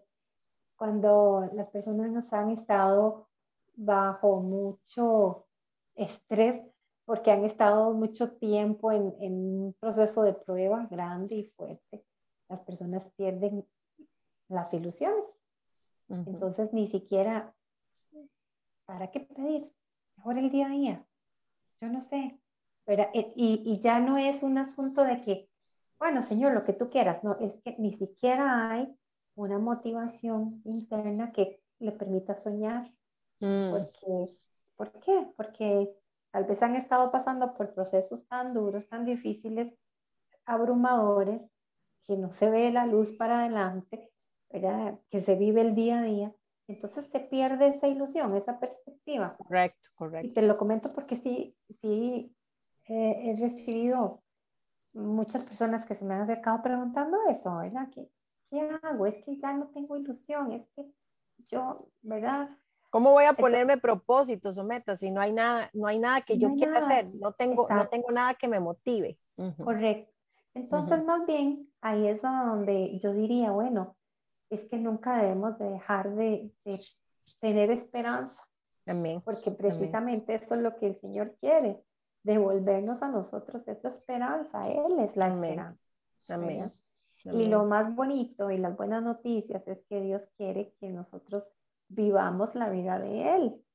[0.75, 3.29] cuando las personas nos han estado
[3.75, 5.45] bajo mucho
[5.93, 6.70] estrés
[7.11, 12.05] porque han estado mucho tiempo en, un proceso de prueba grande y fuerte.
[12.47, 13.67] Las personas pierden
[14.47, 15.25] las ilusiones.
[16.07, 17.53] Entonces, ni siquiera,
[18.85, 19.73] ¿para qué pedir?
[20.15, 21.05] Mejor el día a día.
[21.81, 22.39] Yo no sé.
[22.85, 25.49] Pero, eh, y, y ya no es un asunto de que,
[25.99, 27.25] bueno, Señor, lo que tú quieras.
[27.25, 28.87] No, es que ni siquiera hay
[29.35, 32.89] una motivación interna que le permita soñar.
[33.41, 33.71] Mm.
[33.71, 34.37] Porque,
[34.77, 35.27] ¿Por qué?
[35.35, 35.93] Porque
[36.31, 39.73] Tal vez han estado pasando por procesos tan duros, tan difíciles,
[40.45, 41.49] abrumadores,
[42.07, 44.11] que no se ve la luz para adelante,
[44.49, 46.35] que se vive el día a día.
[46.67, 49.35] Entonces se pierde esa ilusión, esa perspectiva.
[49.37, 50.27] Correcto, correcto.
[50.27, 52.35] Y te lo comento porque sí, sí
[52.87, 54.23] he recibido
[54.93, 57.89] muchas personas que se me han acercado preguntando eso, ¿verdad?
[57.93, 58.09] ¿Qué,
[58.49, 59.05] ¿Qué hago?
[59.05, 60.91] Es que ya no tengo ilusión, es que
[61.39, 62.49] yo, ¿verdad?
[62.91, 66.37] ¿Cómo voy a ponerme propósitos o metas si no hay nada, no hay nada que
[66.37, 67.07] yo quiera hacer?
[67.15, 69.17] No tengo, no tengo nada que me motive.
[69.63, 70.11] Correcto.
[70.53, 73.95] Entonces, más bien, ahí es donde yo diría, bueno,
[74.49, 76.51] es que nunca debemos de dejar de,
[77.39, 78.45] tener esperanza.
[78.83, 79.21] También.
[79.21, 81.81] Porque precisamente eso es lo que el Señor quiere,
[82.23, 84.69] devolvernos a nosotros esa esperanza.
[84.69, 85.81] Él es la esperanza.
[86.27, 86.69] Amén.
[87.23, 91.53] Y lo más bonito y las buenas noticias es que Dios quiere que nosotros
[91.93, 93.65] vivamos la vida de Él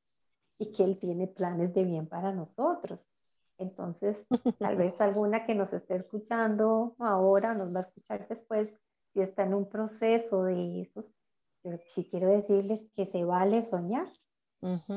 [0.58, 3.10] y que Él tiene planes de bien para nosotros.
[3.58, 4.16] Entonces,
[4.58, 8.70] tal vez alguna que nos esté escuchando ahora, nos va a escuchar después,
[9.12, 11.12] si está en un proceso de esos,
[11.64, 14.08] yo sí quiero decirles que se vale soñar,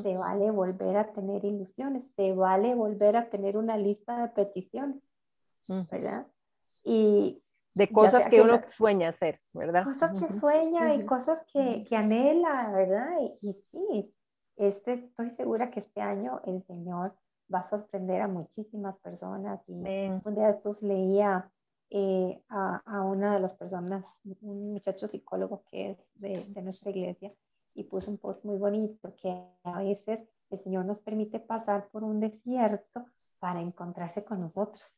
[0.02, 5.04] Se vale volver a tener ilusiones, se vale volver a tener una lista de peticiones,
[5.68, 6.26] ¿verdad?
[6.84, 9.84] Y de cosas que, uno sueña hacer, ¿verdad?
[9.86, 13.18] Cosas que sueña y cosas que, que anhela, ¿verdad?
[13.42, 14.12] Y, sí,
[14.56, 17.16] este, estoy segura que este año el Señor
[17.54, 19.62] va a sorprender a muchísimas personas.
[19.68, 21.50] Y un día de estos leía
[21.90, 24.06] eh, a, a, una de las personas,
[24.42, 27.32] un muchacho psicólogo que es de, de, nuestra iglesia,
[27.74, 29.30] y puso un post muy bonito que
[29.64, 33.06] a veces el Señor nos permite pasar por un desierto
[33.40, 34.96] para encontrarse con nosotros.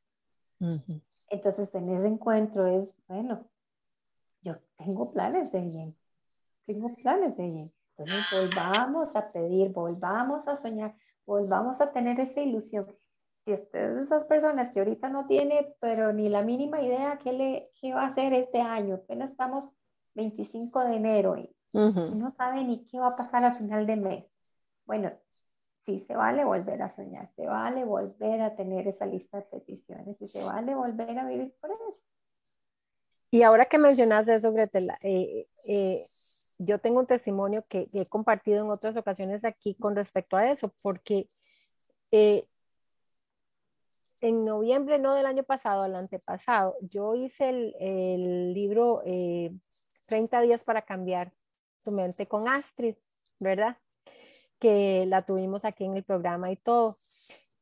[1.32, 3.48] Entonces, en ese encuentro es, bueno,
[4.41, 5.98] yo tengo planes de bien,
[6.65, 7.74] tengo planes de bien.
[7.96, 10.94] Entonces, volvamos a pedir, volvamos a soñar,
[11.26, 12.86] volvamos a tener esa ilusión.
[13.46, 17.17] Si usted es de esas personas que ahorita no tiene, pero ni la mínima idea
[17.17, 19.70] qué, le, qué va a hacer este año, apenas estamos
[20.15, 24.26] 25 de enero y no sabe ni qué va a pasar al final de mes.
[24.86, 25.12] Bueno,
[25.86, 30.22] sí, se vale volver a soñar, se vale volver a tener esa lista de peticiones
[30.22, 31.98] y se vale volver a vivir por eso.
[33.32, 36.06] Y ahora que mencionas eso, Gretel, eh, eh,
[36.58, 40.74] yo tengo un testimonio que, he compartido en otras ocasiones aquí con respecto a eso,
[40.82, 41.30] porque
[42.12, 42.46] eh,
[44.20, 49.02] en noviembre, no del año pasado, al antepasado, yo hice el, el libro
[50.08, 51.32] 30 días para cambiar
[51.84, 52.96] tu mente con Astrid,
[53.39, 53.78] ¿verdad?
[54.62, 56.97] Que la tuvimos aquí en el programa y todo.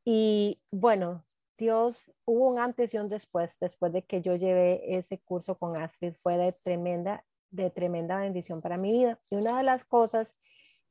[0.04, 1.24] Y bueno,
[1.56, 5.76] Dios, hubo un antes y un después, después de que yo llevé ese curso con
[5.76, 9.18] Astrid, fue de tremenda, de tremenda bendición para mi vida.
[9.30, 10.38] Y una de las cosas,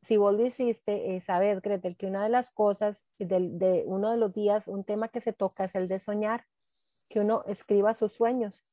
[0.04, 4.12] si vos lo hiciste, es saber, Gretel, que una de las cosas, de, de uno
[4.12, 6.46] de los días, un tema que se toca es el de soñar,
[7.10, 8.64] que uno escriba sus sueños.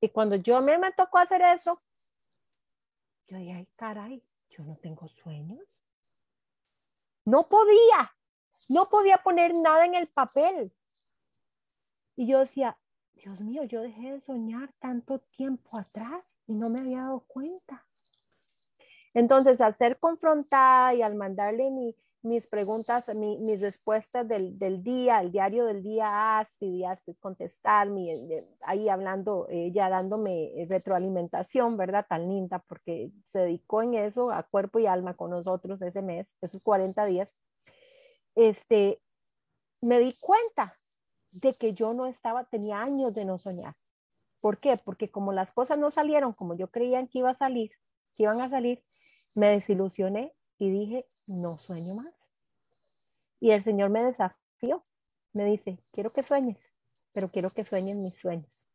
[0.00, 1.82] Y cuando yo me, me tocó hacer eso,
[3.28, 5.83] yo dije, ay, caray, yo no tengo sueños.
[7.24, 8.14] No podía,
[8.68, 10.72] no podía poner nada en el papel.
[12.16, 12.78] Y yo decía,
[13.14, 17.86] Dios mío, yo dejé de soñar tanto tiempo atrás y no me había dado cuenta.
[19.14, 24.82] Entonces, al ser confrontada y al mandarle mi, mis preguntas, mi, mis respuestas del, del,
[24.82, 32.06] día, el diario del día, Astrid, y Astrid contestarme, ahí hablando, ella dándome retroalimentación, ¿verdad?
[32.08, 36.34] Tan linda, porque se dedicó en eso, a cuerpo y alma con nosotros ese mes,
[36.40, 37.34] esos 40 días.
[38.34, 39.02] Este,
[39.82, 40.78] me di cuenta
[41.30, 43.74] de que yo no estaba, tenía años de no soñar.
[44.40, 44.76] ¿Por qué?
[44.82, 47.72] Porque como las cosas no salieron como yo creía que iba a salir,
[48.16, 48.82] que iban a salir,
[49.34, 52.32] me desilusioné y dije, no sueño más.
[53.40, 54.82] Y el Señor me desafió,
[55.32, 56.58] me dice, quiero que sueñes,
[57.12, 58.68] pero quiero que sueñes mis sueños.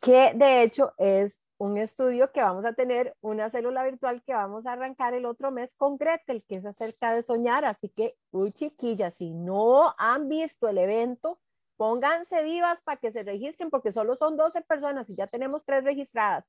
[0.00, 4.64] Que de hecho es un estudio que vamos a tener, una célula virtual que vamos
[4.64, 7.64] a arrancar el otro mes con Gretel, que es acerca de soñar.
[7.64, 11.40] Así que, uy chiquillas, si no han visto el evento,
[11.76, 15.84] pónganse vivas para que se registren, porque solo son 12 personas y ya tenemos tres
[15.84, 16.44] registradas.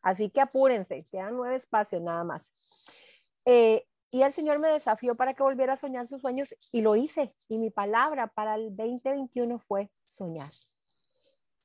[0.00, 2.52] Así que apúrense, quedan nueve espacios nada más.
[3.46, 6.96] Eh, y el Señor me desafió para que volviera a soñar sus sueños y lo
[6.96, 7.34] hice.
[7.48, 10.50] Y mi palabra para el 2021 fue soñar.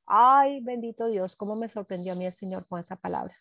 [0.06, 3.34] Ay, bendito Dios, cómo me sorprendió a mí el Señor con esa palabra.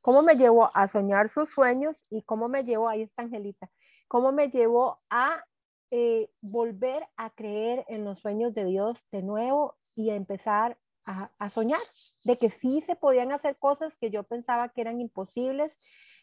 [0.00, 3.70] Cómo me llevó a soñar sus sueños y cómo me llevó, ahí está Angelita,
[4.08, 5.44] cómo me llevó a
[5.90, 11.30] eh, volver a creer en los sueños de Dios de nuevo y a empezar a,
[11.38, 11.80] a, soñar
[12.24, 15.76] de que sí se podían hacer cosas que yo pensaba que eran imposibles.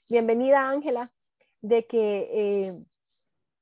[0.07, 1.11] Bienvenida, Ángela
[1.61, 2.83] de que, eh,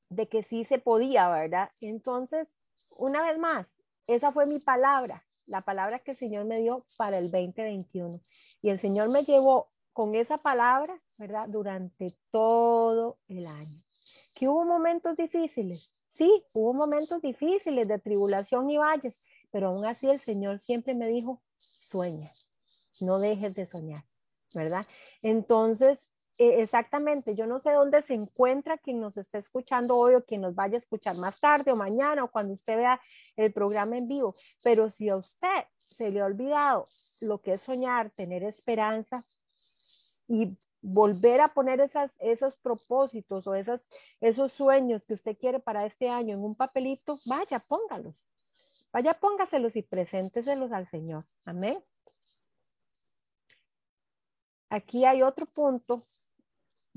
[0.10, 1.72] de que sí se podía, ¿verdad?
[1.82, 2.56] Entonces,
[2.90, 3.68] una vez más,
[4.08, 8.22] esa fue mi palabra, la palabra que el Señor me dio para el 2021.
[8.62, 11.48] Y el Señor me llevó con esa palabra, ¿verdad?
[11.50, 13.82] Durante todo el año.
[14.34, 19.20] Que hubo momentos difíciles, sí, hubo momentos difíciles de tribulación y valles,
[19.52, 21.42] pero aún así el Señor siempre me dijo,
[21.80, 22.32] sueña,
[23.02, 24.04] no dejes de soñar,
[24.54, 24.86] ¿verdad?
[25.22, 26.08] Entonces,
[26.38, 30.42] e, exactamente, yo no sé dónde se encuentra quien nos está escuchando hoy o quien
[30.42, 33.02] nos vaya a escuchar más tarde o mañana o cuando usted vea
[33.36, 36.86] el programa en vivo, pero si a usted se le ha olvidado
[37.22, 39.26] lo que es soñar, tener esperanza
[40.28, 43.88] y volver a poner esas, esos propósitos o esas,
[44.22, 48.16] esos sueños que usted quiere para este año en un papelito, vaya, póngalos.
[48.94, 51.26] Vaya, póngaselos y presénteselos al Señor.
[51.46, 51.84] Amén.
[54.70, 56.08] Aquí hay otro punto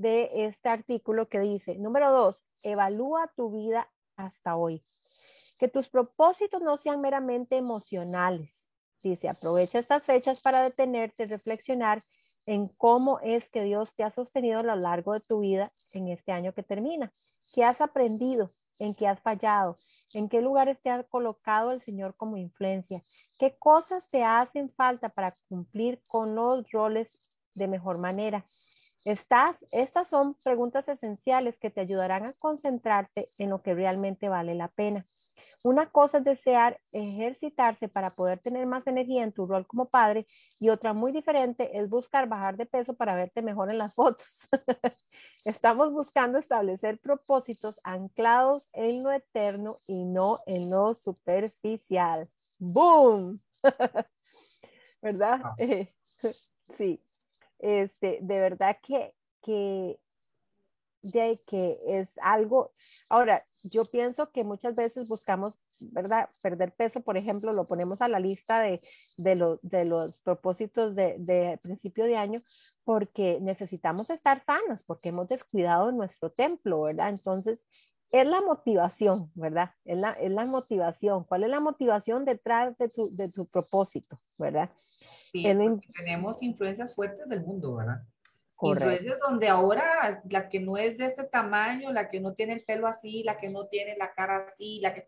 [0.01, 4.83] de este artículo que dice, número dos, evalúa tu vida hasta hoy.
[5.59, 8.67] Que tus propósitos no sean meramente emocionales.
[9.03, 12.03] Dice, aprovecha estas fechas para detenerte, reflexionar
[12.45, 16.07] en cómo es que Dios te ha sostenido a lo largo de tu vida en
[16.07, 17.11] este año que termina.
[17.53, 18.49] ¿Qué has aprendido?
[18.79, 19.77] ¿En qué has fallado?
[20.13, 23.03] ¿En qué lugares te ha colocado el Señor como influencia?
[23.37, 27.19] ¿Qué cosas te hacen falta para cumplir con los roles
[27.53, 28.43] de mejor manera?
[29.03, 34.53] Estas, estas son preguntas esenciales que te ayudarán a concentrarte en lo que realmente vale
[34.53, 35.05] la pena.
[35.63, 40.25] Una cosa es desear ejercitarse para poder tener más energía en tu rol como padre
[40.59, 44.47] y otra muy diferente es buscar bajar de peso para verte mejor en las fotos.
[45.45, 52.29] Estamos buscando establecer propósitos anclados en lo eterno y no en lo superficial.
[52.59, 53.41] ¡Boom!
[55.01, 55.41] ¿Verdad?
[56.77, 57.01] sí.
[57.61, 59.99] Este, de verdad que, que
[61.03, 62.73] de que es algo,
[63.09, 66.29] ahora, yo pienso que muchas veces buscamos, ¿verdad?
[66.41, 68.81] Perder peso, por ejemplo, lo ponemos a la lista de,
[69.17, 72.41] de, de los propósitos de, de, principio de año
[72.83, 77.09] porque necesitamos estar sanos, porque hemos descuidado nuestro templo, ¿verdad?
[77.09, 77.65] Entonces,
[78.11, 79.71] es la motivación, ¿verdad?
[79.85, 81.23] Es la, es la motivación.
[81.23, 84.69] ¿Cuál es la motivación detrás de tu, de tu propósito, ¿verdad?
[85.31, 88.01] Sí, tenemos influencias fuertes del mundo, ¿verdad?
[88.61, 92.63] Influencias donde ahora la que no es de este tamaño, la que no tiene el
[92.63, 95.07] pelo así, la que no tiene la cara así, la que...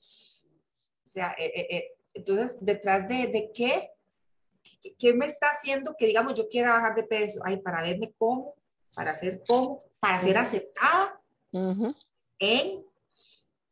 [1.05, 3.91] O sea, eh, eh, eh, entonces, detrás de, de qué,
[4.97, 7.41] qué, me está haciendo que, digamos, yo quiera bajar de peso?
[7.43, 8.55] Ay, para verme cómo,
[8.95, 11.21] para ser cómo, para ser aceptada
[12.39, 12.92] en...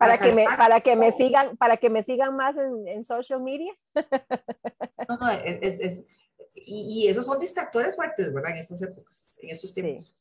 [0.02, 3.42] Para, que me, para que me sigan, para que me sigan más en, en social
[3.42, 3.74] media.
[5.10, 6.06] No, no, es, es
[6.66, 8.52] y, esos son distractores fuertes, ¿verdad?
[8.52, 10.18] En estas épocas, en estos tiempos.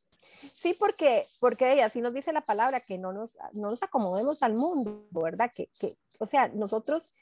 [0.54, 0.74] Sí.
[0.74, 5.06] porque, porque así nos dice la palabra, que no nos, no nos acomodemos al mundo,
[5.10, 5.52] ¿verdad?
[5.54, 7.12] Que, que, o sea, nosotros,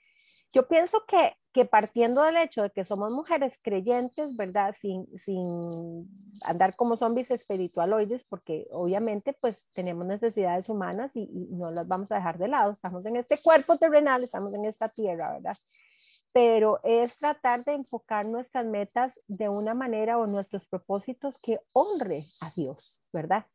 [0.52, 4.74] yo pienso que, que partiendo del hecho de que somos mujeres creyentes, ¿verdad?
[4.80, 6.08] Sin, sin
[6.44, 12.16] andar como zombies espiritualoides, porque obviamente pues tenemos necesidades humanas y, no las vamos a
[12.16, 12.72] dejar de lado.
[12.72, 15.56] Estamos en este cuerpo terrenal, estamos en esta tierra, ¿verdad?
[16.30, 22.26] pero es tratar de enfocar nuestras metas de una manera o nuestros propósitos que honre
[22.40, 23.46] a Dios, ¿verdad?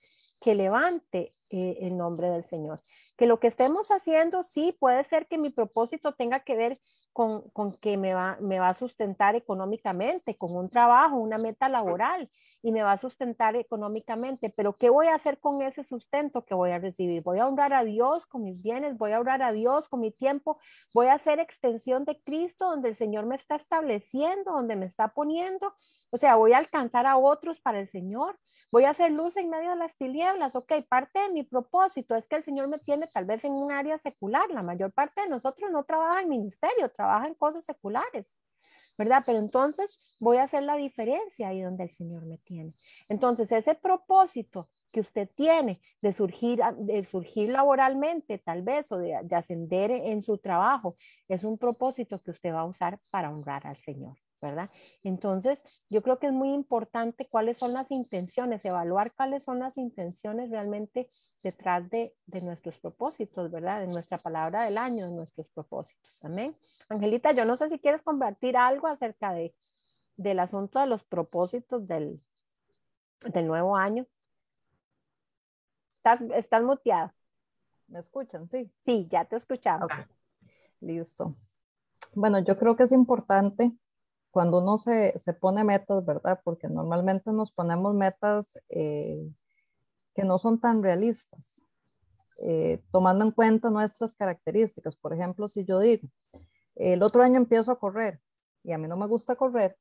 [0.42, 2.82] Que levante eh, el nombre del Señor.
[3.18, 6.80] Que lo que estemos haciendo, sí, puede ser que mi propósito tenga que ver
[7.14, 11.70] con, con que me va, me va a sustentar económicamente, con un trabajo, una meta
[11.70, 12.30] laboral
[12.64, 16.56] y me va a sustentar económicamente, pero ¿qué voy a hacer con ese sustento que
[16.56, 17.22] voy a recibir?
[17.22, 20.12] Voy a honrar a Dios con mis bienes, voy a honrar a Dios con mi
[20.12, 20.60] tiempo,
[20.94, 25.10] voy a hacer extensión de Cristo donde el Señor me está estableciendo, donde me está
[25.10, 25.76] poniendo,
[26.10, 28.40] o sea, voy a alcanzar a otros para el Señor,
[28.72, 32.28] voy a hacer luz en medio de las tinieblas, ok, parte de mi propósito es
[32.30, 35.30] que el Señor me tiene tal vez en un área secular, la mayor parte de
[35.30, 38.32] nosotros no trabaja en ministerio, trabaja en cosas seculares.
[38.98, 39.24] ¿verdad?
[39.26, 42.74] Pero entonces voy a hacer la diferencia ahí donde el Señor me tiene.
[43.10, 49.20] Entonces, ese propósito que usted tiene de surgir, de surgir laboralmente, tal vez, o de,
[49.24, 50.96] de ascender en su trabajo,
[51.28, 54.23] es un propósito que usted va a usar para honrar al Señor.
[54.44, 54.70] ¿Verdad?
[55.04, 59.78] Entonces, yo creo que es muy importante cuáles son las intenciones, evaluar cuáles son las
[59.78, 61.10] intenciones realmente
[61.42, 63.80] detrás de, de nuestros propósitos, ¿verdad?
[63.80, 66.24] De nuestra palabra del año, de nuestros propósitos.
[66.24, 66.56] Amén.
[66.90, 69.56] Angelita, yo no sé si quieres compartir algo acerca de,
[70.18, 72.22] del asunto de los propósitos del,
[73.22, 74.06] del nuevo año.
[75.98, 77.16] Estás, estás muteada.
[77.88, 78.50] ¿Me escuchan?
[78.50, 78.72] Sí.
[78.84, 79.90] Sí, ya te escuchamos.
[80.82, 81.36] Listo.
[82.14, 83.72] Bueno, yo creo que es importante
[84.34, 86.42] cuando uno se, se, pone metas, ¿verdad?
[86.44, 89.30] Porque normalmente nos ponemos metas eh,
[90.16, 91.64] que no son tan realistas,
[92.40, 94.96] eh, tomando en cuenta nuestras características.
[94.96, 96.08] Por ejemplo, si yo digo,
[96.74, 98.20] el otro año empiezo a correr
[98.64, 99.78] y a mí no me gusta correr,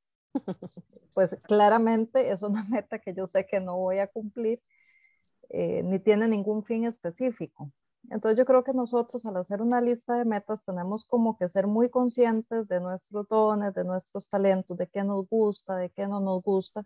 [1.14, 4.62] pues claramente es una meta que yo sé que no voy a cumplir,
[5.48, 7.72] eh, ni tiene ningún fin específico.
[8.12, 11.66] Entonces yo creo que nosotros al hacer una lista de metas tenemos como que ser
[11.66, 16.20] muy conscientes de nuestros dones, de nuestros talentos, de qué nos gusta, de qué no
[16.20, 16.84] nos gusta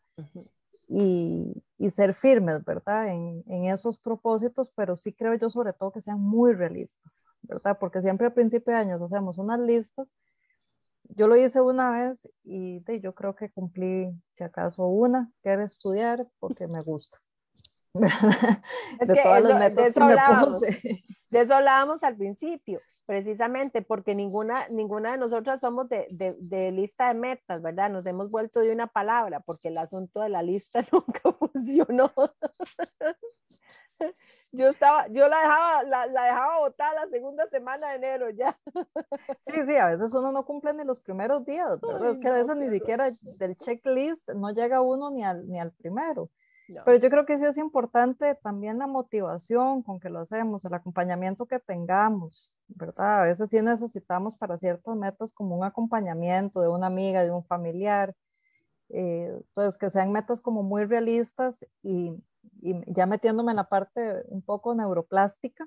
[0.86, 3.08] y, y, ser firmes, ¿verdad?
[3.08, 7.76] En, en, esos propósitos, pero sí creo yo sobre todo que sean muy realistas, ¿verdad?
[7.80, 10.08] Porque siempre a principio de años hacemos unas listas.
[11.08, 15.50] Yo lo hice una vez y de, yo creo que cumplí, si acaso, una, que
[15.50, 17.18] era estudiar porque me gusta.
[19.00, 22.80] Es de que todas eso, las metas de, eso hablábamos, de eso hablábamos al principio,
[23.06, 27.90] precisamente porque ninguna, ninguna de nosotras somos de, de, de, lista de metas, ¿verdad?
[27.90, 32.12] Nos hemos vuelto de una palabra porque el asunto de la lista nunca funcionó.
[34.52, 38.58] Yo estaba, yo la dejaba, la, la dejaba botada la segunda semana de enero ya.
[39.42, 42.02] Sí, sí, a veces uno no cumple ni los primeros días, ¿verdad?
[42.02, 45.58] Ay, es que a veces ni siquiera del checklist no llega uno ni al, ni
[45.58, 46.30] al primero.
[46.84, 50.74] Pero yo creo que sí es importante también la motivación con que lo hacemos, el
[50.74, 53.22] acompañamiento que tengamos, ¿verdad?
[53.22, 57.44] A veces sí necesitamos para ciertas metas como un acompañamiento de una amiga, de un
[57.44, 58.14] familiar.
[58.90, 62.12] eh, entonces, que sean metas como muy realistas y,
[62.62, 65.66] y ya metiéndome en la parte un poco neuroplástica,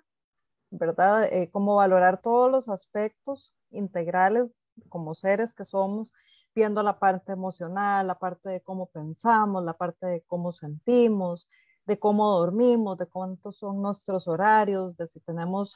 [0.71, 1.25] ¿verdad?
[1.33, 4.53] Eh, como valorar todos los aspectos integrales
[4.89, 6.13] como seres que somos,
[6.59, 11.49] viendo la parte emocional, la parte de cómo pensamos, la parte de cómo sentimos,
[11.85, 15.75] de cómo dormimos, de cuántos son nuestros horarios, de si tenemos,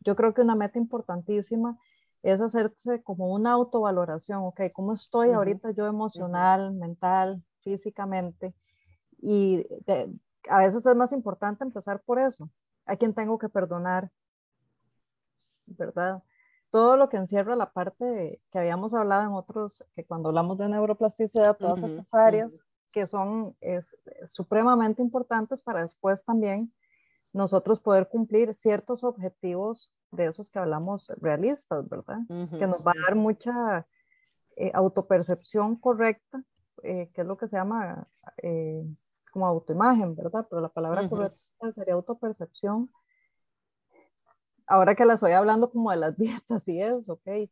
[0.00, 1.78] yo creo que una meta importantísima
[2.22, 8.54] es hacerse como una autovaloración, ok, ¿cómo estoy Ujú, ahorita yo emocional, mental, físicamente?
[9.20, 10.12] Y de-
[10.50, 12.50] a veces es más importante empezar por eso.
[12.86, 14.10] ¿A quién tengo que perdonar?
[15.66, 16.22] ¿Verdad?
[16.70, 20.58] Todo lo que encierra la parte de- que habíamos hablado en otros, que cuando hablamos
[20.58, 22.62] de neuroplasticidad, todas Ujú, esas áreas ujú.
[22.92, 23.96] que son es,
[24.26, 26.72] supremamente importantes para después también
[27.32, 32.18] nosotros poder cumplir ciertos objetivos de esos que hablamos realistas, ¿verdad?
[32.58, 33.86] Que nos va a dar mucha
[34.56, 36.42] eh, autopercepción correcta,
[36.82, 38.08] eh, que es lo que se llama
[38.42, 38.84] eh,
[39.32, 40.46] como autoimagen, ¿verdad?
[40.50, 41.38] Pero la palabra correcta
[41.72, 42.90] sería autopercepción.
[44.70, 47.50] Ahora que la estoy hablando como de las dietas y eso, ¿ok?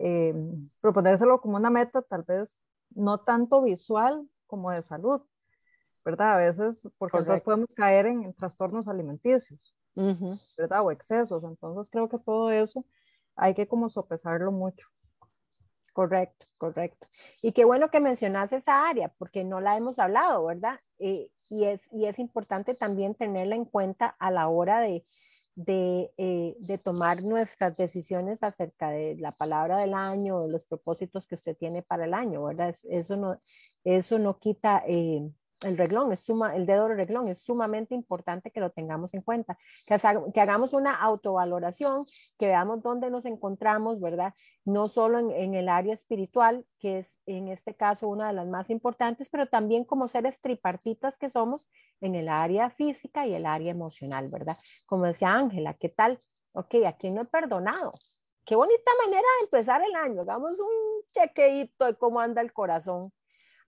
[0.00, 0.34] Eh,
[0.80, 5.22] proponérselo como una meta tal vez no tanto visual como de salud,
[6.04, 6.32] ¿verdad?
[6.32, 7.44] A veces, porque entonces Correcto.
[7.44, 9.60] podemos caer en, en trastornos alimenticios,
[9.94, 10.36] Ujú.
[10.56, 10.82] ¿verdad?
[10.84, 11.44] O excesos.
[11.44, 12.84] Entonces creo que todo eso
[13.36, 14.88] hay que como sopesarlo mucho.
[15.92, 17.06] Correcto, correcto.
[17.40, 20.80] Y qué bueno que mencionas esa área, porque no la hemos hablado, ¿verdad?
[20.98, 25.04] Eh, y, es, y es importante también tenerla en cuenta a la hora de,
[25.58, 31.34] de, eh, de tomar nuestras decisiones acerca de la palabra del año, los propósitos que
[31.34, 32.70] usted tiene para el año, ¿verdad?
[32.70, 33.40] Es- Eso no,
[33.84, 35.28] eso no quita eh,
[35.62, 39.58] el reglón, es el dedo del reglón, es sumamente importante que lo tengamos en cuenta,
[39.86, 42.06] que, haga- que hagamos una autovaloración,
[42.38, 44.34] que veamos dónde nos encontramos, ¿verdad?
[44.64, 48.46] no solo en, en, el área espiritual, que es en este caso una de las
[48.46, 51.68] más importantes, pero también como seres tripartitas que somos
[52.00, 54.58] en el área física y el área emocional, ¿verdad?
[54.86, 56.18] Como decía Ángela, ¿qué tal?
[56.52, 57.92] Ok, ¿a quién no he perdonado?
[58.44, 60.22] Qué bonita manera de empezar el año.
[60.22, 63.12] Hagamos un chequeito de cómo anda el corazón.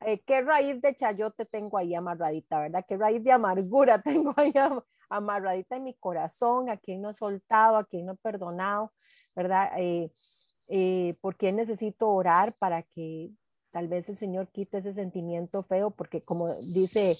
[0.02, 2.84] Eh, ¿Qué raíz de chayote tengo ahí amarradita, verdad?
[2.88, 6.70] ¿Qué raíz de amargura tengo ahí am amarradita en mi corazón?
[6.70, 7.76] ¿A quién no he soltado?
[7.76, 8.92] ¿A quién no he perdonado?
[9.34, 9.70] ¿Verdad?
[9.78, 10.10] Eh,
[10.68, 13.30] eh, por qué necesito orar para que
[13.72, 17.16] tal vez el Señor quite ese sentimiento feo, porque como dice,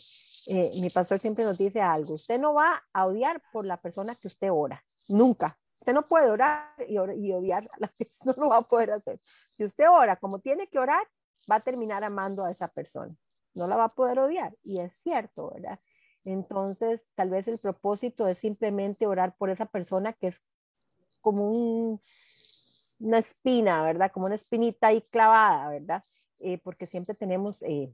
[0.47, 4.15] eh, mi pastor siempre nos dice algo, usted no va a odiar por la persona
[4.15, 5.59] que usted ora, nunca.
[5.81, 8.63] Usted no puede orar y, or y odiar a la que no lo va a
[8.63, 9.19] poder hacer.
[9.57, 11.07] Si usted ora como tiene que orar,
[11.51, 13.15] va a terminar amando a esa persona.
[13.55, 14.57] No la va a poder odiar.
[14.63, 15.81] Y es cierto, ¿verdad?
[16.25, 20.41] Entonces, tal vez el propósito es simplemente orar por esa persona que es
[21.21, 22.01] como un,
[22.99, 24.11] una espina, ¿verdad?
[24.13, 26.05] Como una espinita ahí clavada, ¿verdad?
[26.39, 27.93] Eh, porque siempre tenemos eh,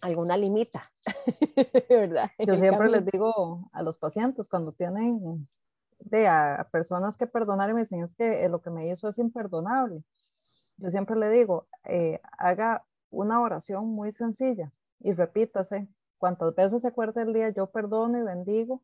[0.00, 0.90] alguna limita,
[1.88, 2.30] ¿verdad?
[2.38, 5.48] Yo siempre les digo a los pacientes cuando tienen
[5.98, 8.88] de a, a personas que perdonar y me dicen es que eh, lo que me
[8.88, 10.02] hizo es imperdonable.
[10.78, 16.88] Yo siempre le digo, eh, haga una oración muy sencilla y repítase cuantas veces se
[16.88, 18.82] acuerde el día, yo perdono y bendigo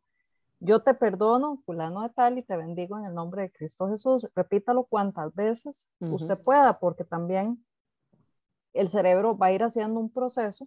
[0.65, 4.27] yo te perdono, fulano de tal, y te bendigo en el nombre de Cristo Jesús.
[4.35, 6.15] Repítalo cuantas veces uh -huh.
[6.15, 7.63] usted pueda, porque también
[8.73, 10.67] el cerebro va a ir haciendo un proceso,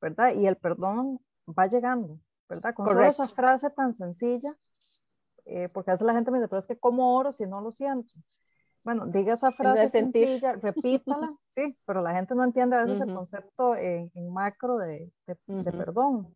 [0.00, 0.34] ¿verdad?
[0.34, 2.74] Y el perdón va llegando, ¿verdad?
[2.74, 4.56] Con solo esa frase tan sencilla,
[5.46, 7.60] eh, porque a veces la gente me dice, pero es que ¿cómo oro si no
[7.60, 8.14] lo siento?
[8.88, 13.02] Bueno, diga esa frase sencilla, repítala, sí, pero la gente no entiende a veces uh
[13.02, 13.08] -huh.
[13.10, 15.62] el concepto en, en macro de, de, uh -huh.
[15.62, 16.34] de perdón.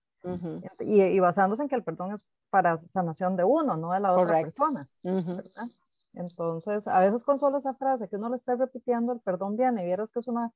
[0.80, 4.12] Y, y basándose en que el perdón es para sanación de uno, no de la
[4.12, 4.44] otra Correcto.
[4.44, 4.86] persona.
[5.02, 5.72] Uh -huh.
[6.12, 9.80] Entonces, a veces con solo esa frase que uno le está repitiendo, el perdón viene.
[9.80, 10.52] Y vieras que es una,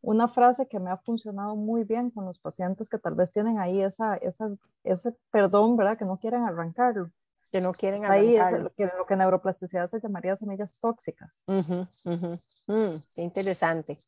[0.00, 3.60] una frase que me ha funcionado muy bien con los pacientes que tal vez tienen
[3.60, 4.50] ahí esa, esa,
[4.82, 5.96] ese perdón, ¿verdad?
[5.96, 7.12] Que no quieren arrancarlo.
[7.52, 11.44] Que no quieren ahí es lo que, lo que en neuroplasticidad se llamaría semillas tóxicas.
[11.46, 12.40] Uh -huh, uh -huh.
[12.66, 13.98] Mm, qué interesante.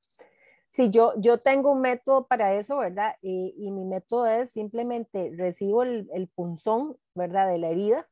[0.70, 3.16] Sí, yo, yo tengo un método para eso, ¿verdad?
[3.22, 7.48] Y, y mi método es simplemente recibo el, el, punzón, ¿verdad?
[7.48, 8.06] De la herida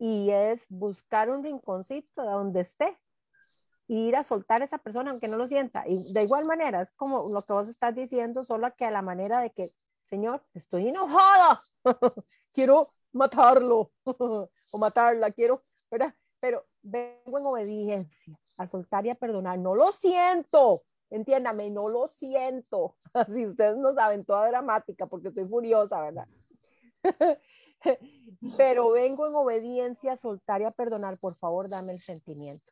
[0.00, 2.98] y es buscar un rinconcito donde esté
[3.86, 5.84] e ir a soltar a esa persona aunque no lo sienta.
[5.86, 9.02] Y de igual manera, es como lo que vos estás diciendo, solo que a la
[9.02, 9.74] manera de que,
[10.06, 11.60] Señor, estoy enojado,
[12.54, 13.90] quiero matarlo
[14.72, 16.14] o matarla, quiero, ¿verdad?
[16.40, 19.58] Pero vengo en obediencia a soltar y a perdonar.
[19.58, 22.96] No lo siento, entiéndame, no lo siento.
[23.14, 26.28] Así ustedes no saben, toda dramática porque estoy furiosa, ¿verdad?
[28.56, 31.18] Pero vengo en obediencia a soltar y a perdonar.
[31.18, 32.70] Por favor, dame el sentimiento.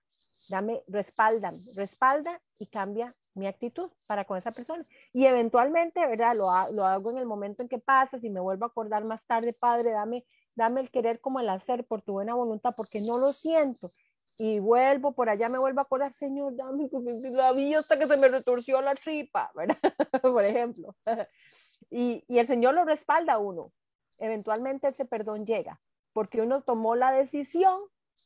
[0.49, 4.85] Dame, respalda, respalda y cambia mi actitud para con esa persona.
[5.13, 6.35] Y eventualmente, ¿verdad?
[6.37, 9.27] Lo, lo, hago en el momento en que pasa, si me vuelvo a acordar más
[9.27, 10.25] tarde, Padre, dame,
[10.55, 13.91] dame el querer como el hacer por tu buena voluntad, porque no lo siento.
[14.37, 16.89] Y vuelvo por allá, me vuelvo a acordar, Señor, dame
[17.31, 19.79] la vida hasta que se me retorció la tripa, ¿verdad?
[20.23, 20.95] por ejemplo.
[21.91, 23.73] y, y el Señor lo respalda a uno.
[24.19, 25.81] Eventualmente ese perdón llega,
[26.13, 27.81] porque uno tomó la decisión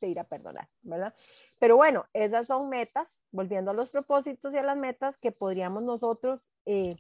[0.07, 1.15] de ir a perdonar, ¿verdad?
[1.59, 5.83] Pero bueno, esas son metas, volviendo a los propósitos y a las metas que podríamos
[5.83, 6.91] nosotros eh,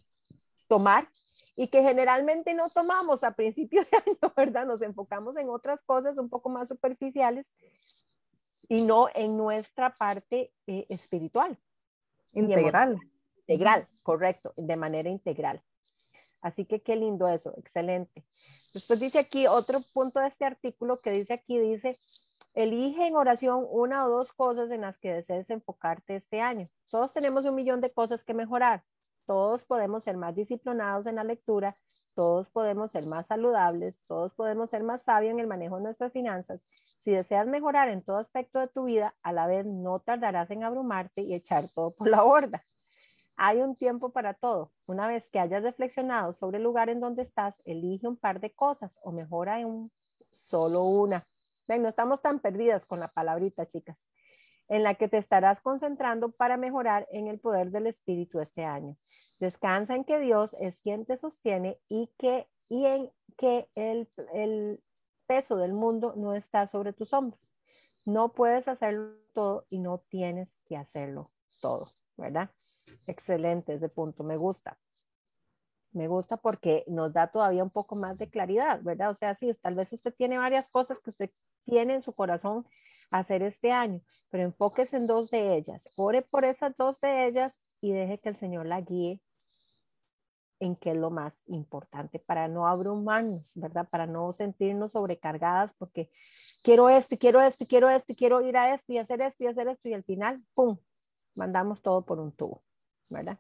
[0.69, 1.09] tomar
[1.57, 4.67] y que generalmente no tomamos a principio de año, ¿verdad?
[4.67, 7.53] Nos enfocamos en otras cosas un poco más superficiales
[8.69, 11.59] y no en nuestra parte eh, espiritual.
[12.33, 12.99] Integral.
[13.47, 15.63] Integral, correcto, de manera integral.
[16.41, 18.25] Así que qué lindo eso, excelente.
[18.75, 21.99] Después dice aquí otro punto de este artículo que dice aquí, dice,
[22.55, 26.69] Elige en oración una o dos cosas en las que desees enfocarte este año.
[26.91, 28.85] Todos tenemos un millón de cosas que mejorar.
[29.25, 31.79] Todos podemos ser más disciplinados en la lectura.
[32.15, 34.03] Todos podemos ser más saludables.
[34.07, 36.67] Todos podemos ser más sabios en el manejo de nuestras finanzas.
[36.99, 40.63] Si deseas mejorar en todo aspecto de tu vida, a la vez no tardarás en
[40.63, 42.63] abrumarte y echar todo por la borda.
[43.37, 44.73] Hay un tiempo para todo.
[44.85, 48.53] Una vez que hayas reflexionado sobre el lugar en donde estás, elige un par de
[48.53, 49.91] cosas o mejora en
[50.31, 51.25] solo una
[51.69, 54.07] no estamos tan perdidas con la palabrita, chicas,
[54.69, 58.97] en la que te estarás concentrando para mejorar en el poder del Espíritu este año.
[59.39, 64.83] Descansa en que Dios es quien te sostiene y, que, y en que el, el
[65.27, 67.53] peso del mundo no está sobre tus hombros.
[68.05, 72.51] No puedes hacerlo todo y no tienes que hacerlo todo, ¿verdad?
[73.07, 74.79] Excelente ese punto, me gusta
[75.93, 79.11] me gusta porque nos da todavía un poco más de claridad, ¿verdad?
[79.11, 81.31] O sea, sí, tal vez usted tiene varias cosas que usted
[81.65, 82.67] tiene en su corazón
[83.11, 84.01] hacer este año,
[84.31, 85.89] pero enfóquese en dos de ellas.
[85.97, 89.21] Ore por esas dos de ellas y deje que el Señor la guíe
[90.61, 93.89] en qué es lo más importante para no abrumarnos, ¿verdad?
[93.91, 96.09] Para no sentirnos sobrecargadas porque
[96.63, 99.21] quiero esto y quiero esto y quiero esto y quiero ir a esto y hacer
[99.23, 100.79] esto y hacer esto y al final, ¡pum!,
[101.35, 102.63] mandamos todo por un tubo,
[103.11, 103.39] ¿verdad?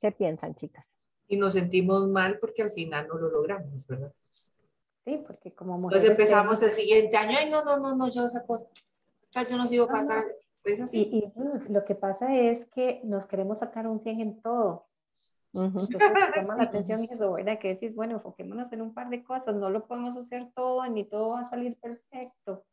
[0.00, 1.00] ¿Qué piensan, chicas?
[1.30, 4.12] y nos sentimos mal porque al final no lo logramos, ¿verdad?
[5.04, 6.02] Sí, porque como mujeres...
[6.02, 8.66] Entonces empezamos el siguiente año, ay, no, no, no, no, yo esa cosa,
[9.48, 10.24] yo no sigo pasar,
[10.64, 11.08] es así.
[11.10, 14.86] Y, y, lo que pasa es que nos queremos sacar un 100 en todo.
[15.52, 15.98] Entonces,
[16.36, 17.58] llama la atención eso, ¿verdad?
[17.58, 21.04] Que decís, bueno, enfoquémonos en un par de cosas, no lo podemos hacer todo, ni
[21.04, 22.64] todo va a salir perfecto.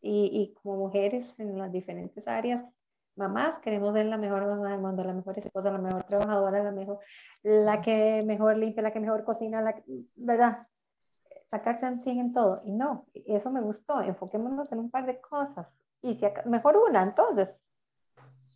[0.00, 2.64] Y, y como mujeres en las diferentes áreas,
[3.16, 6.70] mamás, queremos ser la mejor mamá del mundo, la mejor esposa, la mejor trabajadora, la
[6.70, 7.00] mejor,
[7.42, 9.82] la que mejor limpia, la que mejor cocina, la,
[10.14, 10.66] ¿verdad?
[11.50, 12.62] Sacarse al 100 en todo.
[12.64, 15.68] Y no, eso me gustó, enfoquémonos en un par de cosas.
[16.02, 17.50] Y si mejor una, entonces,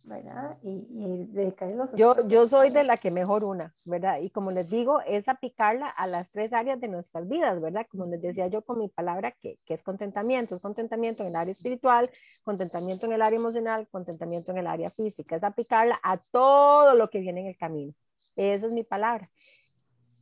[0.05, 0.57] ¿verdad?
[0.61, 4.19] Y, y dedicarle los yo, yo soy de la que mejor una, ¿verdad?
[4.19, 7.85] Y como les digo, es aplicarla a las tres áreas de nuestras vidas, ¿verdad?
[7.89, 11.35] Como les decía yo con mi palabra, que, que es contentamiento, es contentamiento en el
[11.35, 12.09] área espiritual,
[12.43, 17.09] contentamiento en el área emocional, contentamiento en el área física, es aplicarla a todo lo
[17.09, 17.93] que viene en el camino.
[18.35, 19.29] Esa es mi palabra.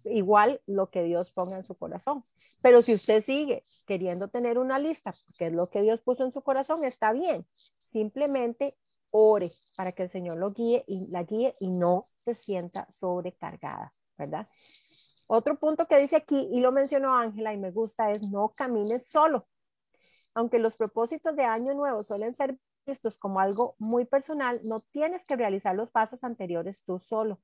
[0.05, 2.23] Igual lo que Dios ponga en su corazón.
[2.61, 6.31] Pero si usted sigue queriendo tener una lista, que es lo que Dios puso en
[6.31, 7.45] su corazón, está bien.
[7.85, 8.77] Simplemente
[9.11, 13.93] ore para que el Señor lo guíe y la guíe y no se sienta sobrecargada,
[14.17, 14.47] ¿verdad?
[15.27, 19.07] Otro punto que dice aquí, y lo mencionó Ángela y me gusta, es no camines
[19.07, 19.47] solo.
[20.33, 25.23] Aunque los propósitos de Año Nuevo suelen ser vistos como algo muy personal, no tienes
[25.25, 27.39] que realizar los pasos anteriores tú solo.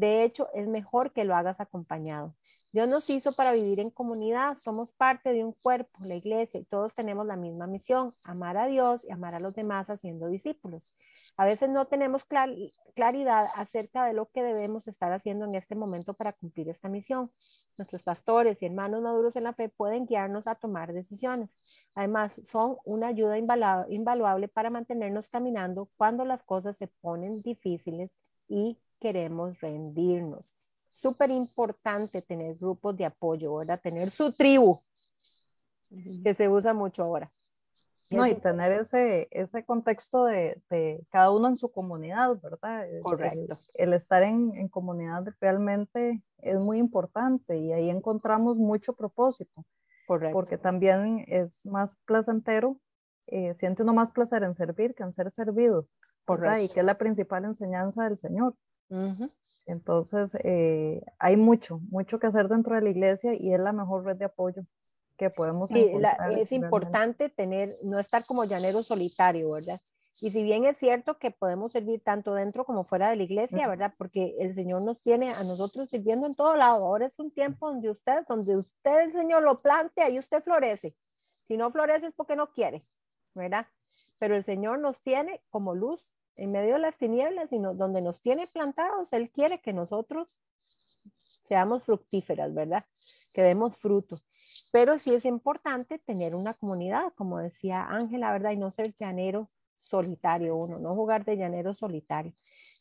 [0.00, 2.34] De hecho, es mejor que lo hagas acompañado.
[2.72, 6.64] Dios nos hizo para vivir en comunidad, somos parte de un cuerpo, la iglesia, y
[6.64, 10.90] todos tenemos la misma misión, amar a Dios y amar a los demás haciendo discípulos.
[11.36, 16.14] A veces no tenemos claridad acerca de lo que debemos estar haciendo en este momento
[16.14, 17.30] para cumplir esta misión.
[17.76, 21.58] Nuestros pastores y hermanos maduros en la fe pueden guiarnos a tomar decisiones.
[21.94, 28.16] Además, son una ayuda invaluable para mantenernos caminando cuando las cosas se ponen difíciles
[28.48, 30.52] y queremos rendirnos
[30.92, 33.80] súper importante tener grupos de apoyo, ¿verdad?
[33.80, 34.80] Tener su tribu,
[36.22, 37.32] que se usa mucho ahora.
[38.10, 42.84] No, y tener ese, ese contexto de, de, cada uno en su comunidad, ¿verdad?
[43.02, 43.56] Correcto.
[43.72, 49.64] El, estar en, en, comunidad realmente es muy importante y ahí encontramos mucho propósito.
[50.10, 50.32] Correcto.
[50.32, 52.80] porque también es más placentero,
[53.28, 55.86] eh, siente uno más placer en servir que en ser servido,
[56.26, 56.58] ¿verdad?
[56.58, 58.54] Y que es la principal enseñanza del Señor.
[59.66, 64.04] Entonces, eh, hay mucho, mucho que hacer dentro de la iglesia y es la mejor
[64.04, 64.62] red de apoyo
[65.16, 69.78] que podemos Sí, la- es importante tener, no estar como llanero solitario, ¿verdad?
[70.22, 73.68] Y si bien es cierto que podemos servir tanto dentro como fuera de la iglesia.
[73.68, 73.94] ¿verdad?
[73.96, 76.84] Porque el Señor nos tiene a nosotros sirviendo en todo lado.
[76.84, 80.94] Ahora es un tiempo donde usted, donde usted, el Señor lo plante, ahí usted florece.
[81.46, 82.84] Si no florece es porque no quiere,
[83.34, 83.66] ¿verdad?
[84.18, 88.00] Pero el Señor nos tiene como luz en medio de las tinieblas y no- donde
[88.02, 90.28] nos tiene plantados, Él quiere que nosotros
[91.48, 92.84] seamos fructíferas, ¿verdad?
[93.32, 94.26] Que demos frutos.
[94.72, 98.52] Pero sí es importante tener una comunidad, como decía Ángela, ¿verdad?
[98.52, 102.34] Y no ser llanero solitario uno, no jugar de llanero solitario.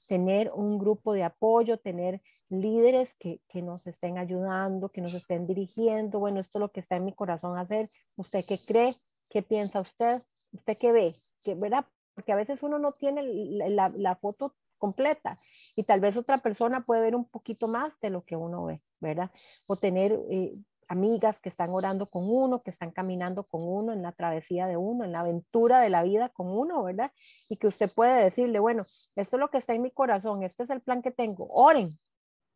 [0.08, 5.46] Tener un grupo de apoyo, tener líderes que, que nos estén ayudando, que nos estén
[5.48, 6.20] dirigiendo.
[6.20, 7.90] Bueno, esto es lo que está en mi corazón hacer.
[8.16, 8.96] ¿Usted qué cree?
[9.30, 10.22] ¿Qué piensa usted?
[10.52, 11.16] ¿Usted qué ve?
[11.44, 11.86] ¿Qué, ¿Verdad?
[12.14, 15.40] Porque a veces uno no tiene la, foto completa
[15.76, 18.82] y tal vez otra persona puede ver un poquito más de lo que uno ve,
[19.00, 19.32] ¿verdad?
[19.68, 20.56] O tener eh,
[20.90, 24.76] amigas que están orando con uno, que están caminando con uno en la travesía de
[24.76, 27.12] uno, en la aventura de la vida con uno, ¿verdad?
[27.48, 28.84] Y que usted puede decirle, bueno,
[29.16, 31.98] esto es lo que está en mi corazón, este es el plan que tengo, oren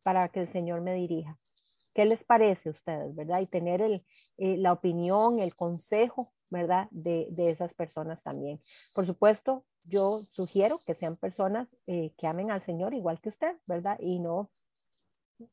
[0.02, 1.38] para que el Señor me dirija.
[1.94, 3.40] ¿Qué les parece a ustedes, verdad?
[3.40, 4.04] Y tener el,
[4.36, 6.88] eh, la opinión, el consejo, ¿verdad?
[6.90, 8.60] De, de esas personas también.
[8.94, 13.56] Por supuesto, yo sugiero que sean personas eh, que amen al Señor igual que usted,
[13.66, 13.98] ¿verdad?
[14.00, 14.50] Y no,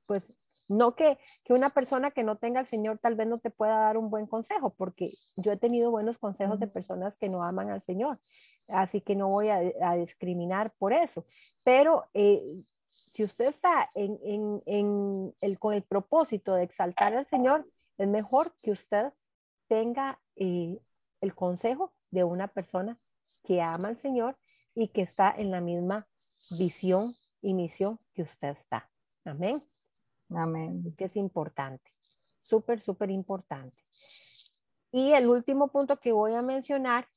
[0.05, 0.33] pues,
[0.69, 3.77] no que, que una persona que no tenga al Señor tal vez no te pueda
[3.77, 7.69] dar un buen consejo, porque yo he tenido buenos consejos de personas que no aman
[7.69, 8.19] al Señor,
[8.69, 11.25] así que no voy a, a discriminar por eso.
[11.63, 12.41] Pero eh,
[13.11, 17.67] si usted está en, en, en el, con el propósito de exaltar al Señor,
[17.97, 19.11] es mejor que usted
[19.67, 20.81] tenga eh,
[21.21, 22.99] el consejo de una persona
[23.43, 24.39] que ama al Señor
[24.73, 26.07] y que está en la misma
[26.57, 27.13] visión
[27.43, 28.89] y misión que usted está.
[29.23, 29.63] Amén.
[30.31, 30.79] Amén.
[30.79, 31.93] Así que es importante,
[32.39, 33.85] súper, súper importante.
[34.91, 37.07] Y el último punto que voy a mencionar,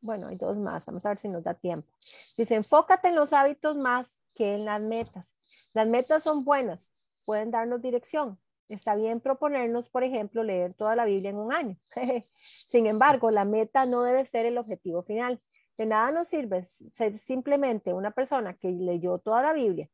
[0.00, 1.88] bueno, hay dos más, vamos a ver si nos da tiempo.
[2.36, 5.36] Dice, enfócate en los hábitos más que en las metas.
[5.72, 6.90] Las metas son buenas,
[7.24, 8.40] pueden darnos dirección.
[8.68, 11.76] Está bien proponernos, por ejemplo, leer toda la Biblia en un año.
[12.68, 15.40] Sin embargo, la meta no debe ser el objetivo final.
[15.76, 19.88] De nada nos sirve ser simplemente una persona que leyó toda la Biblia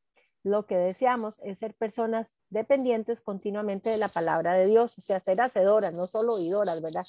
[0.48, 5.20] lo que deseamos es ser personas dependientes continuamente de la palabra de Dios, o sea,
[5.20, 7.04] ser hacedoras, no solo oidoras, ¿verdad?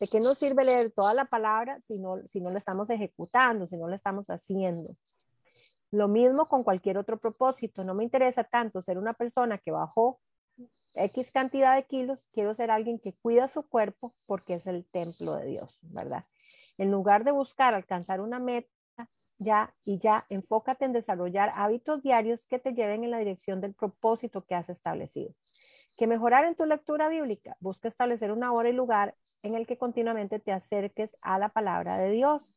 [0.00, 3.66] ¿De qué nos sirve leer toda la palabra si no, si no la estamos ejecutando,
[3.66, 4.96] si no la estamos haciendo?
[5.90, 7.82] Lo mismo con cualquier otro propósito.
[7.84, 10.20] No me interesa tanto ser una persona que bajó
[10.94, 15.34] X cantidad de kilos, quiero ser alguien que cuida su cuerpo porque es el templo
[15.36, 16.24] de Dios, ¿verdad?
[16.78, 18.68] En lugar de buscar alcanzar una meta,
[19.38, 23.74] ya y ya, enfócate en desarrollar hábitos diarios que te lleven en la dirección del
[23.74, 25.34] propósito que has establecido.
[25.96, 29.78] Que mejorar en tu lectura bíblica, busca establecer una hora y lugar en el que
[29.78, 32.52] continuamente te acerques a la palabra de Dios,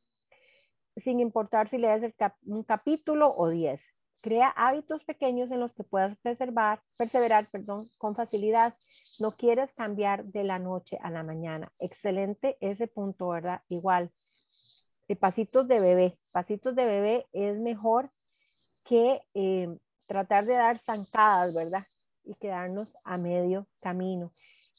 [0.98, 2.14] sin importar si lees el
[2.46, 3.94] un capítulo o diez.
[4.24, 8.74] Crea hábitos pequeños en los que puedas preservar, perseverar perdón, con facilidad.
[9.20, 11.74] No quieres cambiar de la noche a la mañana.
[11.78, 13.64] Excelente ese punto, ¿verdad?
[13.68, 14.14] Igual
[15.10, 16.18] de pasitos de bebé.
[16.32, 18.12] Pasitos de bebé es mejor
[18.86, 19.68] que eh,
[20.06, 21.86] tratar de dar zancadas, ¿verdad?
[22.24, 24.32] Y quedarnos a medio camino.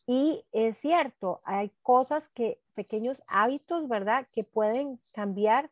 [0.06, 4.26] Y es cierto, hay cosas que, pequeños hábitos, ¿verdad?
[4.32, 5.70] Que pueden cambiar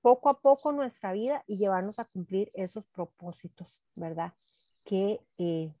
[0.00, 4.32] poco a poco nuestra vida y llevarnos a cumplir esos propósitos, ¿verdad?
[4.84, 5.72] Que, eh,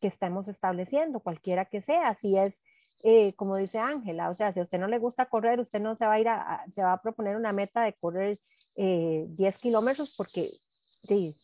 [0.00, 2.62] que estamos estableciendo, cualquiera que sea, si es
[3.02, 5.96] eh, como dice Ángela, o sea, si a usted no le gusta correr, usted no
[5.96, 8.38] se va a ir a, se va a proponer una meta de correr
[8.76, 10.50] eh, 10 kilómetros porque,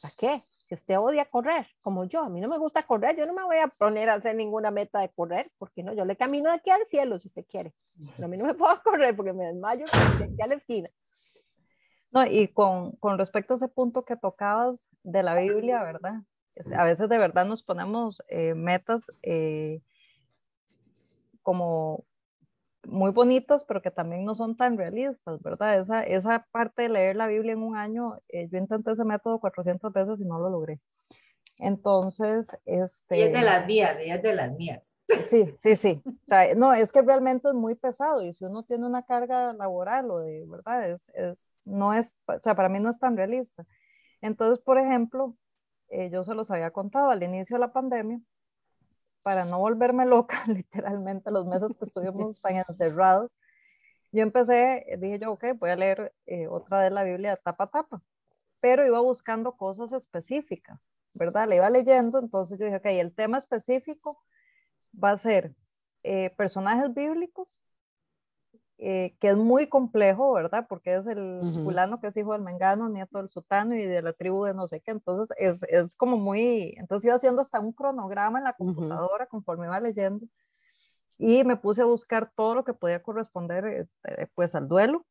[0.03, 0.43] ¿para qué?
[0.69, 3.45] Si usted odia correr, como yo, a mí no me gusta correr, yo no me
[3.45, 6.57] voy a poner a hacer ninguna meta de correr, porque no, yo le camino de
[6.57, 7.73] aquí al cielo si usted quiere,
[8.17, 9.87] pero a mí no me puedo correr porque me desmayo
[10.19, 10.91] de aquí a la esquina.
[12.11, 16.23] No, y con, con respecto a ese punto que tocabas de la Biblia, ¿verdad?
[16.77, 19.83] A veces de verdad nos ponemos eh, metas eh,
[21.43, 22.05] como
[22.87, 25.81] muy bonitas, pero que también no son tan realistas, ¿verdad?
[25.81, 29.41] Esa, esa parte de leer la Biblia en un año, eh, yo intenté ese método
[29.41, 30.81] 400 veces y no lo logré.
[31.59, 33.19] Entonces, este...
[33.19, 34.96] Y es de las mías, ella es de las mías.
[35.09, 36.03] Sí, sí, sí.
[36.05, 39.53] O sea, no, es que realmente es muy pesado y si uno tiene una carga
[39.53, 40.91] laboral o de, ¿verdad?
[40.91, 43.65] Es, es, no es, o sea, para mí no es tan realista.
[44.21, 45.37] Entonces, por ejemplo,
[45.91, 48.21] eh, yo se los había contado al inicio de la pandemia,
[49.23, 53.39] para no volverme loca, literalmente los meses que estuvimos tan encerrados,
[54.13, 58.03] yo empecé, dije yo, ok, voy a leer eh, otra vez la Biblia tapa tapa,
[58.61, 61.49] pero iba buscando cosas específicas, ¿verdad?
[61.49, 64.23] Le iba leyendo, entonces yo dije, ok, el tema específico
[65.03, 65.55] va a ser
[66.03, 67.55] eh, personajes bíblicos,
[68.79, 70.67] eh, que es muy complejo, ¿verdad?
[70.69, 74.13] Porque es el fulano que es hijo del mengano, nieto del sutano y de la
[74.13, 77.73] tribu de no sé qué, entonces es, es como muy, entonces iba haciendo hasta un
[77.73, 80.27] cronograma en la computadora conforme iba leyendo
[81.19, 85.07] y me puse a buscar todo lo que podía corresponder este, pues al duelo,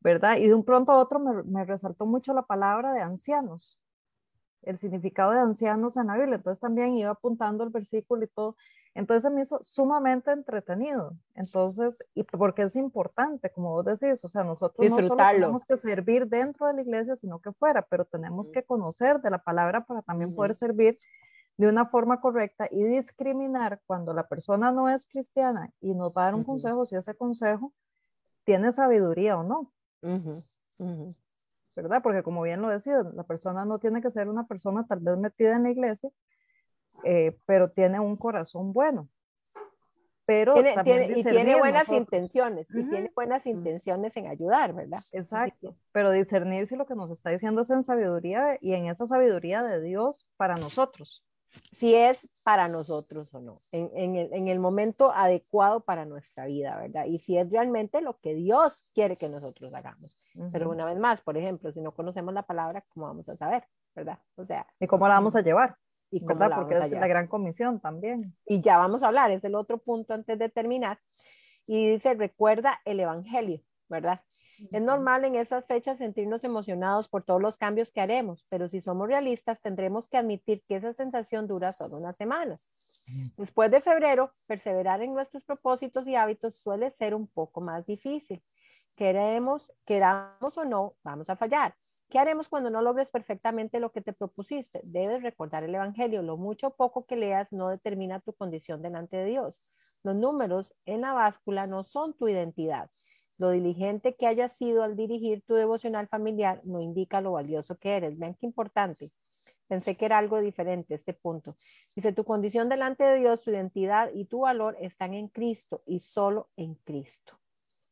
[0.00, 0.38] ¿verdad?
[0.38, 3.78] Y de un pronto a otro me, me resaltó mucho la palabra de ancianos,
[4.62, 8.56] el significado de ancianos en la Biblia, entonces también iba apuntando el versículo y todo,
[8.94, 11.16] entonces me hizo sumamente entretenido.
[11.34, 15.76] Entonces, y porque es importante, como vos decís, o sea, nosotros no solo tenemos que
[15.76, 19.84] servir dentro de la iglesia, sino que fuera, pero tenemos que conocer de la palabra
[19.84, 20.98] para también poder servir
[21.56, 26.22] de una forma correcta y discriminar cuando la persona no es cristiana y nos va
[26.22, 27.72] a dar un consejo, si ese consejo
[28.44, 29.72] tiene sabiduría o no.
[31.74, 32.02] ¿Verdad?
[32.02, 35.16] Porque como bien lo decía, la persona no tiene que ser una persona tal vez
[35.16, 36.10] metida en la iglesia,
[37.04, 39.08] eh, pero tiene un corazón bueno.
[40.24, 45.00] Pero tiene, y tiene buenas intenciones, y tiene buenas intenciones en ayudar, ¿verdad?
[45.12, 49.06] Exacto, pero discernir si lo que nos está diciendo es en sabiduría y en esa
[49.08, 51.24] sabiduría de Dios para nosotros.
[51.78, 56.46] Si es para nosotros o no, en, en, el, en el momento adecuado para nuestra
[56.46, 57.04] vida, ¿verdad?
[57.06, 60.16] Y si es realmente lo que Dios quiere que nosotros hagamos.
[60.52, 63.64] Pero una vez más, por ejemplo, si no conocemos la palabra, ¿cómo vamos a saber?
[63.94, 64.18] ¿Verdad?
[64.36, 64.66] O sea.
[64.80, 65.76] ¿Y cómo la vamos a llevar?
[66.12, 68.36] y cómo porque es la gran comisión también.
[68.46, 71.00] Y ya vamos a hablar, es el otro punto antes de terminar.
[71.66, 73.62] Y dice, recuerda el Evangelio,
[73.92, 74.20] ¿verdad?
[74.72, 78.80] Es normal en esas fechas sentirnos emocionados por todos los cambios que haremos, pero si
[78.80, 82.68] somos realistas tendremos que admitir que esa sensación dura solo unas semanas.
[83.36, 88.42] Después de febrero, perseverar en nuestros propósitos y hábitos suele ser un poco más difícil.
[88.96, 91.74] Queremos, queramos o no, vamos a fallar.
[92.08, 94.82] ¿Qué haremos cuando no logres perfectamente lo que te propusiste?
[94.84, 96.20] Debes recordar el Evangelio.
[96.20, 99.58] Lo mucho o poco que leas no determina tu condición delante de Dios.
[100.02, 102.90] Los números en la báscula no son tu identidad.
[103.42, 107.96] Lo diligente que hayas sido al dirigir tu devocional familiar no indica lo valioso que
[107.96, 108.16] eres.
[108.16, 109.10] Vean qué importante.
[109.66, 111.56] Pensé que era algo diferente este punto.
[111.96, 115.98] Dice, tu condición delante de Dios, tu identidad y tu valor están en Cristo y
[115.98, 117.36] solo en Cristo.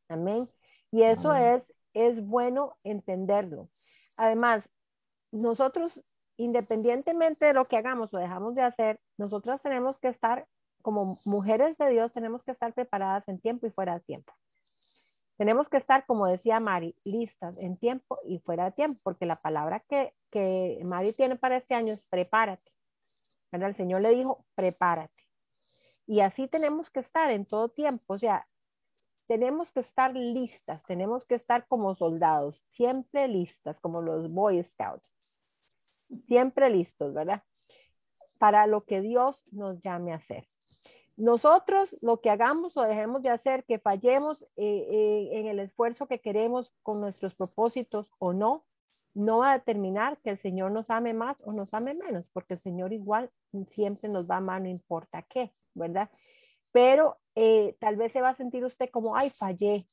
[0.09, 0.47] Amén.
[0.93, 3.71] Y eso es, es bueno entenderlo.
[4.17, 4.71] Además,
[5.33, 6.01] nosotros,
[6.37, 10.47] independientemente de lo que hagamos o dejamos de hacer, nosotras tenemos que estar,
[10.81, 14.33] como mujeres de Dios, tenemos que estar preparadas en tiempo y fuera de tiempo.
[15.41, 19.41] Tenemos que estar, como decía Mari, listas en tiempo y fuera de tiempo, porque la
[19.41, 22.71] palabra que, que Mari tiene para este año es prepárate.
[23.51, 25.25] El Señor le dijo, prepárate.
[26.07, 28.05] Y así tenemos que estar en todo tiempo.
[28.13, 28.47] O sea,
[29.29, 35.09] tenemos que estar listas, tenemos que estar como soldados, siempre listas, como los Boy Scouts,
[36.27, 37.43] siempre listos, ¿verdad?
[38.39, 40.47] Para lo que Dios nos llame a hacer.
[41.21, 46.07] Nosotros lo que hagamos o dejemos de hacer, que fallemos eh, eh, en el esfuerzo
[46.07, 48.65] que queremos con nuestros propósitos o no,
[49.15, 52.55] no va a determinar que el Señor nos ame más o nos ame menos, porque
[52.55, 53.31] el Señor igual
[53.69, 56.09] siempre nos va a amar, no importa qué, ¿verdad?
[56.73, 59.87] pero eh, tal vez se va a sentir usted como, ay, fallé,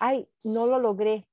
[0.00, 1.26] ay, no lo logré.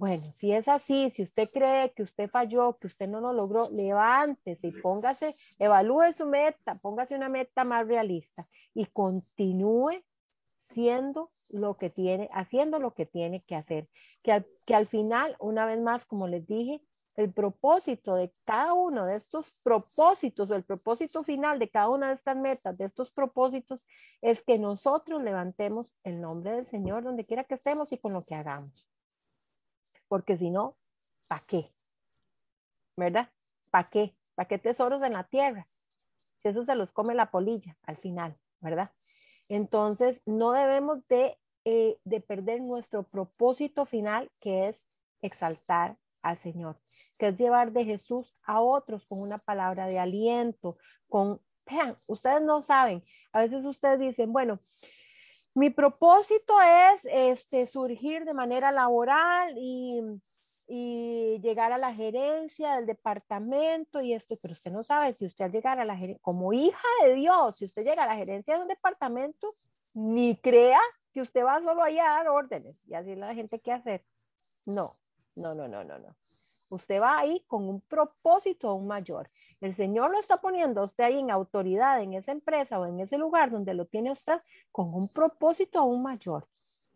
[0.00, 3.68] Bueno, si es así, si usted cree que usted falló, que usted no lo logró,
[3.70, 10.02] levántese y póngase, evalúe su meta, póngase una meta más realista y continúe
[10.56, 13.88] siendo lo que tiene, haciendo lo que tiene que hacer.
[14.24, 16.80] Que que al final, una vez más, como les dije,
[17.16, 22.08] el propósito de cada uno de estos propósitos o el propósito final de cada una
[22.08, 23.86] de estas metas, de estos propósitos,
[24.22, 28.24] es que nosotros levantemos el nombre del Señor donde quiera que estemos y con lo
[28.24, 28.89] que hagamos.
[30.10, 30.76] Porque si no,
[31.28, 31.72] ¿para qué?
[32.96, 33.30] ¿Verdad?
[33.70, 34.16] ¿Para qué?
[34.34, 35.68] ¿Para qué tesoros en la tierra?
[36.38, 38.90] Si eso se los come la polilla al final, ¿verdad?
[39.48, 44.84] Entonces, no debemos de, eh, de perder nuestro propósito final, que es
[45.22, 46.80] exaltar al Señor,
[47.16, 50.76] que es llevar de Jesús a otros con una palabra de aliento,
[51.08, 54.58] con, vean, ustedes no saben, a veces ustedes dicen, bueno,
[55.54, 60.00] mi propósito es este, surgir de manera laboral y,
[60.66, 65.46] y llegar a la gerencia del departamento y esto, pero usted no sabe si usted
[65.46, 68.54] al llegar a la gerencia, como hija de Dios, si usted llega a la gerencia
[68.54, 69.52] de un departamento,
[69.92, 70.80] ni crea
[71.12, 74.04] que usted va solo allá a dar órdenes y así la gente qué hacer.
[74.64, 74.94] No,
[75.34, 76.16] no, no, no, no, no.
[76.70, 79.28] Usted va ahí con un propósito aún mayor.
[79.60, 83.00] El Señor lo está poniendo a usted ahí en autoridad en esa empresa o en
[83.00, 84.40] ese lugar donde lo tiene usted
[84.72, 86.46] con un propósito aún mayor.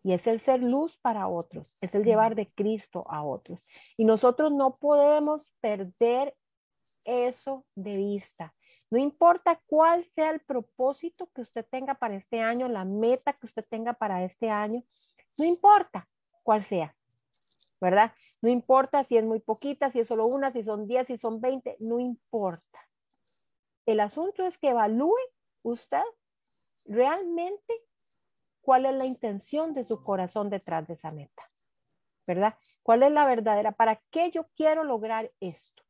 [0.01, 3.59] Y es el ser luz para otros, es el llevar de Cristo a otros.
[3.97, 6.35] Y nosotros no podemos perder
[7.05, 8.53] eso de vista.
[8.89, 13.45] No importa cuál sea el propósito que usted tenga para este año, la meta que
[13.45, 14.83] usted tenga para este año,
[15.37, 16.05] no importa
[16.43, 16.95] cuál sea.
[17.81, 18.13] ¿Verdad?
[18.41, 21.41] No importa si es muy poquita, si es solo una, si son 10, si son
[21.41, 22.79] 20, no importa.
[23.85, 25.15] El asunto es que evalúe
[25.63, 26.03] usted
[26.85, 27.73] realmente
[28.61, 31.43] cuál es la intención de su corazón detrás de esa meta,
[32.25, 32.55] ¿verdad?
[32.81, 33.71] ¿Cuál es la verdadera?
[33.71, 35.83] ¿Para qué yo quiero lograr esto?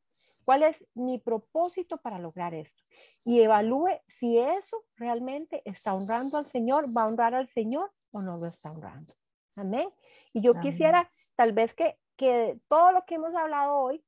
[0.44, 2.82] ¿Cuál es mi propósito para lograr esto?
[3.24, 8.22] Y evalúe si eso realmente está honrando al Señor, va a honrar al Señor o
[8.22, 9.12] no lo está honrando.
[9.56, 9.88] Amén.
[10.34, 14.04] Y yo quisiera tal vez que, que todo lo que hemos hablado hoy,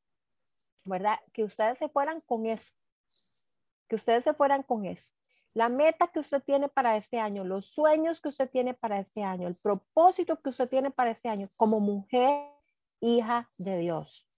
[0.85, 1.19] ¿verdad?
[1.33, 2.71] Que ustedes se fueran con eso.
[3.89, 5.09] Que ustedes se fueran con eso.
[5.55, 9.23] La meta que usted tiene para este año, los sueños que usted tiene para este
[9.23, 12.51] año, el propósito que usted tiene para este año como mujer,
[13.01, 14.29] hija de Dios.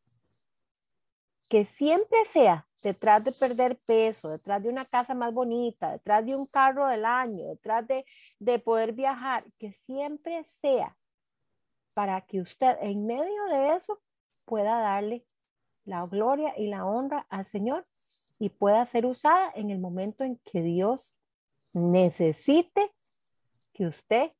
[1.48, 6.36] Que siempre sea detrás de perder peso, detrás de una casa más bonita, detrás de
[6.36, 8.04] un carro del año, detrás de,
[8.38, 10.96] de poder viajar, que siempre sea
[11.94, 14.00] para que usted en medio de eso
[14.44, 15.24] pueda darle
[15.84, 17.86] la gloria y la honra al Señor
[18.38, 21.14] y pueda ser usada en el momento en que Dios
[21.74, 22.90] necesite
[23.72, 24.30] que usted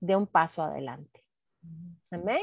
[0.00, 1.24] dé un paso adelante.
[2.10, 2.42] Amén.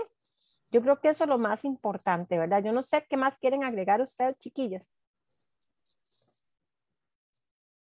[0.72, 2.64] Yo creo que eso es lo más importante, ¿verdad?
[2.64, 4.86] Yo no sé qué más quieren agregar ustedes, chiquillas.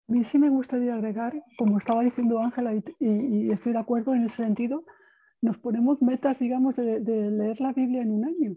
[0.07, 4.13] A mí sí me gustaría agregar, como estaba diciendo Ángela, y, y, estoy de acuerdo
[4.13, 4.84] en ese sentido,
[5.41, 6.99] nos ponemos metas, digamos, de,
[7.31, 8.55] leer la Biblia en un año.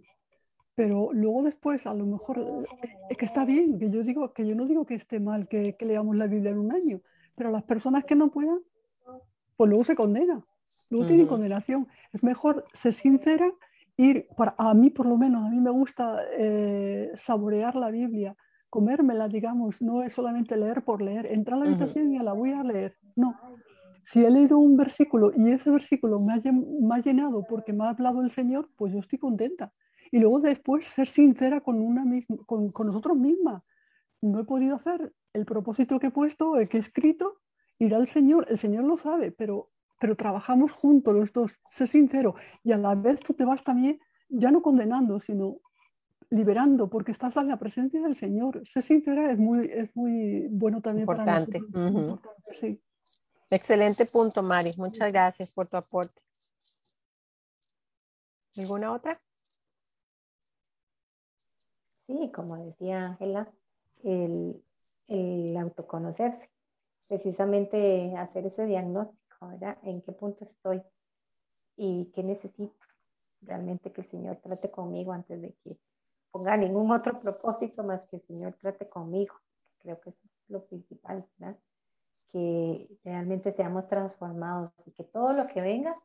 [0.74, 2.66] Pero luego después, a lo mejor,
[3.08, 5.76] eh, que está bien, que yo, digo, que yo no digo que esté mal que,
[5.80, 7.00] leamos la Biblia en un año,
[7.36, 8.58] pero las personas que no puedan,
[9.56, 10.44] pues luego se condena,
[10.90, 11.88] luego tienen condenación.
[12.12, 13.50] Es mejor ser sincera,
[13.96, 18.36] ir, para, a mí por lo menos, a mí me gusta eh, saborear la Biblia,
[18.68, 22.32] comérmela, digamos, no es solamente leer por leer, entrar a la habitación y a la
[22.32, 23.38] voy a leer, no,
[24.04, 28.22] si he leído un versículo y ese versículo me ha, llenado porque me ha hablado
[28.22, 29.72] el Señor, pues yo estoy contenta.
[30.10, 33.62] Y luego después ser sincera con, una misma, con, nosotros mismas.
[34.20, 37.40] No he podido hacer el propósito que he puesto, el que he escrito,
[37.78, 38.46] ir al Señor.
[38.48, 41.60] El Señor lo sabe, pero, pero trabajamos juntos los dos.
[41.70, 42.34] Ser sincero.
[42.62, 43.98] Y a la vez tú te vas también,
[44.28, 45.58] ya no condenando, sino
[46.30, 48.62] liberando, porque estás en la presencia del Señor.
[48.66, 51.62] Ser sincera es muy, es muy bueno también para nosotros.
[51.70, 52.80] Importante, sí.
[53.50, 54.72] Excelente punto, Mari.
[54.76, 56.20] Muchas gracias por tu aporte.
[58.56, 59.20] ¿Alguna otra?
[62.06, 63.52] Sí, como decía Ángela,
[64.02, 64.62] el,
[65.58, 66.50] autoconocerse,
[67.08, 69.78] precisamente hacer ese diagnóstico, ¿verdad?
[69.82, 70.82] ¿En qué punto estoy?
[71.76, 72.86] ¿Y qué necesito?
[73.40, 75.78] Realmente que el Señor trate conmigo antes de que
[76.30, 79.34] ponga ningún otro propósito más que el Señor trate conmigo.
[79.78, 80.16] Creo que es
[80.48, 81.58] lo principal, ¿verdad?
[82.34, 85.96] Que realmente seamos transformados y que todo lo que venga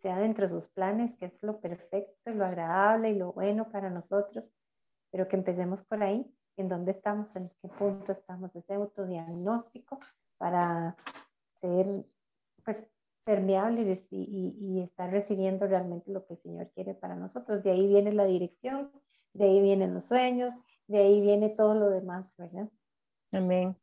[0.00, 3.90] sea dentro de sus planes, que es lo perfecto, lo agradable y lo bueno para
[3.90, 4.50] nosotros,
[5.10, 10.00] pero que empecemos por ahí, en dónde estamos, en qué punto estamos, ese autodiagnóstico
[10.38, 10.96] para
[11.60, 12.06] ser
[12.64, 12.82] pues
[13.24, 17.62] permeables y, y, estar recibiendo realmente lo que el Señor quiere para nosotros.
[17.62, 18.90] De ahí viene la dirección,
[19.34, 20.54] de ahí vienen los sueños,
[20.86, 22.70] de ahí viene todo lo demás, ¿verdad?
[23.32, 23.76] Amén.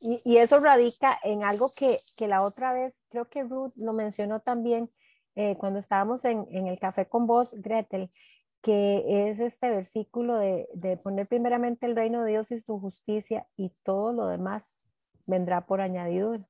[0.00, 4.40] Y, eso radica en algo que, que, la otra vez, creo que Ruth lo mencionó
[4.40, 4.90] también
[5.34, 8.10] eh, cuando estábamos en, en, el café con vos, Gretel,
[8.62, 13.46] que es este versículo de, de, poner primeramente el reino de Dios y su justicia
[13.56, 14.74] y todo lo demás
[15.26, 16.46] vendrá por añadidura.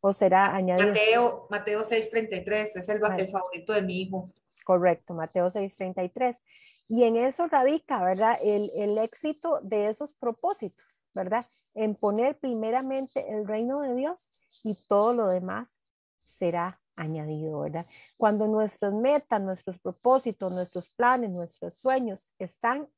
[0.00, 0.88] O será añadido.
[0.88, 4.32] Mateo, Mateo 6:33 es el, el favorito de mi hijo.
[4.64, 6.40] Correcto, Mateo 6:33.
[6.86, 8.38] Y en eso radica, ¿verdad?
[8.42, 11.46] El, el, éxito de esos propósitos, ¿verdad?
[11.74, 14.28] En poner primeramente el reino de Dios
[14.62, 15.78] y todo lo demás
[16.24, 17.86] será añadido, ¿verdad?
[18.16, 22.88] Cuando nuestras metas, nuestros propósitos, nuestros planes, nuestros sueños están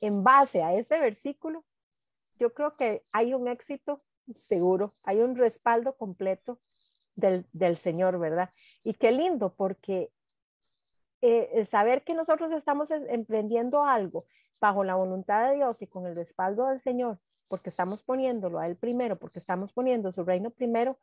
[0.00, 1.64] en base a ese versículo,
[2.38, 4.02] yo creo que hay un éxito
[4.34, 6.58] seguro, hay un respaldo completo
[7.14, 8.50] del, del Señor, ¿verdad?
[8.84, 10.10] Y qué lindo, porque
[11.22, 14.26] eh, saber que nosotros estamos emprendiendo algo,
[14.60, 17.18] bajo la voluntad de Dios y con el respaldo del Señor,
[17.48, 20.98] porque estamos poniéndolo a Él primero, porque estamos poniendo su reino primero,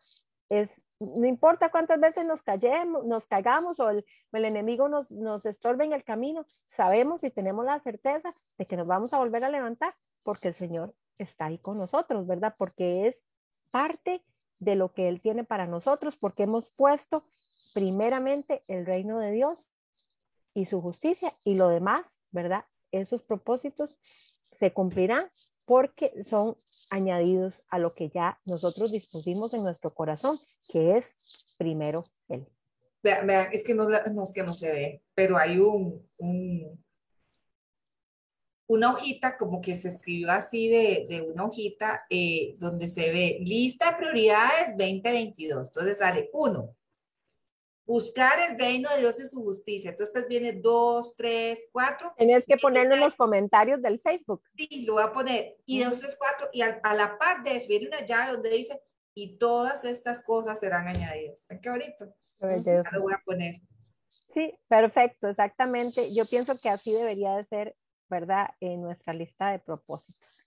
[0.49, 5.45] es, no importa cuántas veces nos, callemos, nos caigamos o el, el enemigo nos, nos
[5.45, 9.43] estorbe en el camino, sabemos y tenemos la certeza de que nos vamos a volver
[9.43, 12.55] a levantar, porque el Señor está ahí con nosotros, ¿verdad?
[12.57, 13.25] Porque es
[13.71, 14.23] parte
[14.57, 17.23] de lo que Él tiene para nosotros, porque hemos puesto
[17.73, 19.69] primeramente el reino de Dios
[20.53, 22.65] y su justicia y lo demás, ¿verdad?
[22.91, 23.97] Esos propósitos
[24.57, 25.29] se cumplirán
[25.65, 26.57] porque son
[26.89, 31.15] añadidos a lo que ya nosotros dispusimos en nuestro corazón, que es
[31.57, 32.47] primero Él.
[33.03, 36.83] Vean, vean, es que no, no, es que no se ve, pero hay un, un,
[38.67, 43.37] una hojita como que se escribió así de, de una hojita eh, donde se ve
[43.41, 45.67] lista de prioridades 2022.
[45.69, 46.75] Entonces sale uno,
[47.89, 49.89] buscar el reino de Dios y su justicia.
[49.89, 52.13] Entonces pues viene dos, tres, cuatro.
[52.17, 54.43] Tienes que ponerlo en los comentarios del Facebook.
[54.55, 55.57] Sí, lo voy a poner.
[55.65, 56.49] Y dos, tres, cuatro.
[56.53, 58.79] Y a, a la par de eso viene una llave donde dice,
[59.15, 61.47] y todas estas cosas serán añadidas.
[61.61, 62.13] Qué bonito.
[62.39, 63.55] Lo voy a poner.
[64.33, 66.13] Sí, perfecto, exactamente.
[66.13, 67.75] Yo pienso que así debería de ser
[68.09, 68.49] ¿verdad?
[68.59, 70.45] En nuestra lista de propósitos.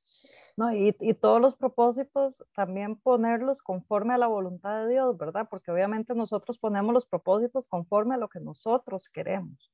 [0.56, 5.48] No, y, y, todos los propósitos también ponerlos conforme a la voluntad de Dios, ¿verdad?
[5.50, 9.72] Porque obviamente nosotros ponemos los propósitos conforme a lo que nosotros queremos,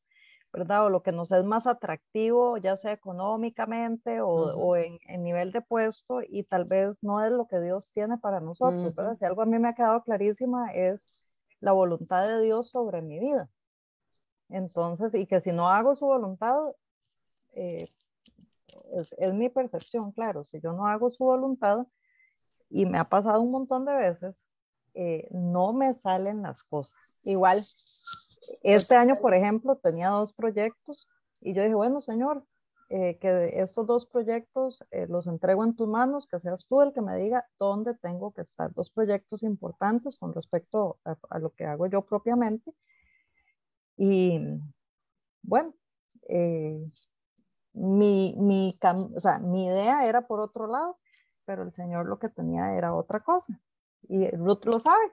[0.53, 0.87] ¿verdad?
[0.87, 4.55] O lo que nos es más atractivo, ya sea económicamente o, uh -huh.
[4.57, 8.17] o en, en, nivel de puesto, y tal vez no es lo que Dios tiene
[8.19, 8.95] para nosotros, uh -huh.
[8.95, 9.17] ¿verdad?
[9.17, 11.07] Si algo a mí me ha quedado clarísima es
[11.61, 13.51] la voluntad de Dios sobre mi vida.
[14.49, 16.57] Entonces, y que si no hago su voluntad,
[17.55, 17.85] eh,
[18.93, 21.87] es, es, mi percepción, claro, si yo no hago su voluntad,
[22.71, 24.49] y me ha pasado un montón de veces,
[24.95, 27.17] eh, no me salen las cosas.
[27.23, 27.67] Igual.
[28.63, 31.09] Este año, por ejemplo, tenía dos proyectos
[31.41, 32.45] y yo dije, bueno, señor,
[32.91, 36.93] eh, que estos dos proyectos eh, los entrego en tus manos, que seas tú el
[36.93, 38.73] que me diga dónde tengo que estar.
[38.73, 42.73] Dos proyectos importantes con respecto a, a lo que hago yo propiamente.
[43.97, 44.41] Y
[45.43, 45.75] bueno,
[46.29, 46.91] eh,
[47.79, 48.79] mi, mi,
[49.15, 50.99] o sea, mi idea era por otro lado,
[51.45, 53.61] pero el Señor lo que tenía era otra cosa.
[54.03, 55.13] Y Ruth lo sabe.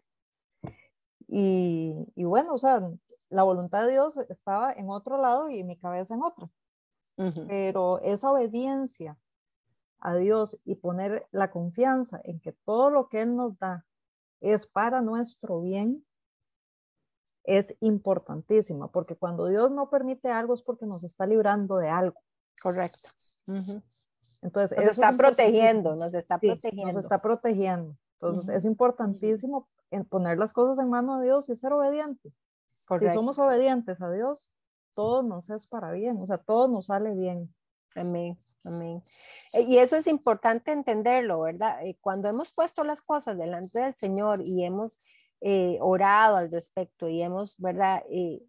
[1.28, 2.82] Y, y, bueno, o sea,
[3.30, 6.52] la voluntad de Dios estaba en otro lado y mi cabeza en otro.
[7.18, 7.48] Uh -huh.
[7.48, 9.18] Pero esa obediencia
[10.00, 13.86] a Dios y poner la confianza en que todo lo que Él nos da
[14.42, 16.06] es para nuestro bien,
[17.44, 22.20] es importantísima, porque cuando Dios no permite algo es porque nos está librando de algo.
[22.62, 23.10] Correcto.
[23.48, 23.84] Uh -huh.
[24.42, 26.94] Entonces, nos está protegiendo, nos está sí, protegiendo.
[26.94, 27.96] Nos está protegiendo.
[28.20, 28.58] Entonces, uh -huh.
[28.58, 29.68] es importantísimo
[30.10, 32.32] poner las cosas en manos de Dios y ser obediente.
[32.86, 33.10] Correcto.
[33.10, 34.50] Si somos obedientes a Dios,
[34.94, 37.54] todo nos es para bien, o sea, todo nos sale bien.
[37.96, 39.04] Amén, amén.
[39.54, 41.86] Eh, y eso es importante entenderlo, ¿verdad?
[41.86, 45.00] Eh, cuando hemos puesto las cosas delante del Señor y hemos
[45.42, 48.04] eh, orado al respecto y hemos, ¿verdad?
[48.10, 48.42] Eh,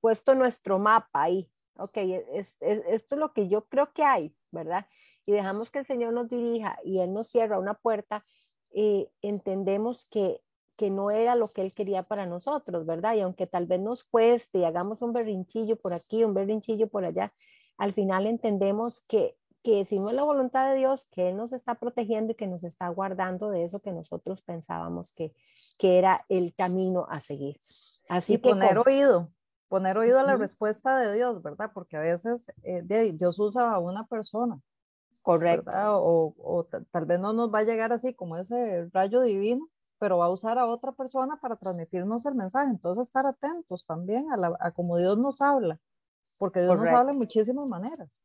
[0.00, 1.96] puesto nuestro mapa ahí, ok,
[2.32, 4.86] es, es, esto es lo que yo creo que hay, ¿verdad?
[5.26, 8.24] Y dejamos que el Señor nos dirija y Él nos cierra una puerta,
[8.70, 10.40] eh, entendemos que,
[10.76, 13.14] que no era lo que Él quería para nosotros, ¿verdad?
[13.14, 17.04] Y aunque tal vez nos cueste y hagamos un berrinchillo por aquí, un berrinchillo por
[17.04, 17.32] allá,
[17.78, 22.32] al final entendemos que, que es la voluntad de Dios, que Él nos está protegiendo
[22.32, 25.34] y que nos está guardando de eso que nosotros pensábamos que,
[25.78, 27.60] que era el camino a seguir.
[28.08, 28.88] Así y que poner con...
[28.88, 29.30] oído,
[29.68, 31.70] poner oído a la respuesta de Dios, ¿verdad?
[31.72, 32.82] Porque a veces eh,
[33.14, 34.60] Dios usa a una persona.
[35.22, 35.70] Correcto.
[35.98, 40.18] O, o tal vez no nos va a llegar así como ese rayo divino, pero
[40.18, 42.70] va a usar a otra persona para transmitirnos el mensaje.
[42.70, 45.78] Entonces, estar atentos también a, la, a cómo Dios nos habla,
[46.38, 46.90] porque Dios Correcto.
[46.90, 48.24] nos habla de muchísimas maneras.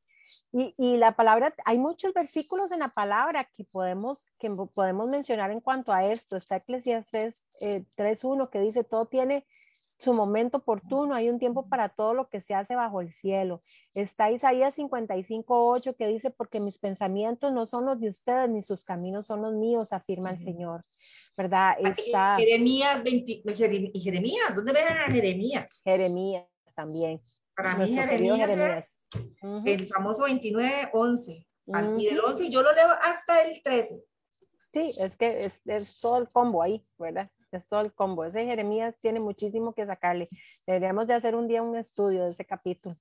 [0.52, 5.50] Y, y, la palabra, hay muchos versículos en la palabra que podemos, que podemos mencionar
[5.52, 6.38] en cuanto a esto.
[6.38, 9.48] Está Eclesiastes 3.1 eh, que dice, todo tiene
[10.04, 13.64] su momento oportuno, hay un tiempo para todo lo que se hace bajo el cielo.
[13.94, 18.84] Está Isaías 55.8 que dice, porque mis pensamientos no son los de ustedes, ni sus
[18.84, 20.84] caminos son los míos, afirma el Señor.
[21.38, 21.76] ¿Verdad?
[21.80, 22.36] Está...
[22.38, 23.42] Jeremías 20,
[23.94, 25.82] y Jeremías, ¿dónde ven a Jeremías?
[25.84, 26.46] Jeremías
[26.76, 27.22] también.
[27.56, 29.70] Para mí Jeremías, Jeremías, es uh -huh.
[29.70, 31.46] el famoso 29.11.
[31.66, 32.02] Uh -huh.
[32.02, 34.04] Y del 11 yo lo leo hasta el 13.
[34.74, 37.30] Sí, es que es, es todo el combo ahí, ¿verdad?
[37.58, 38.26] Es todo el combo.
[38.26, 40.28] Ese Jeremías tiene muchísimo que sacarle.
[40.66, 42.96] Deberíamos de hacer un día un estudio de ese capítulo.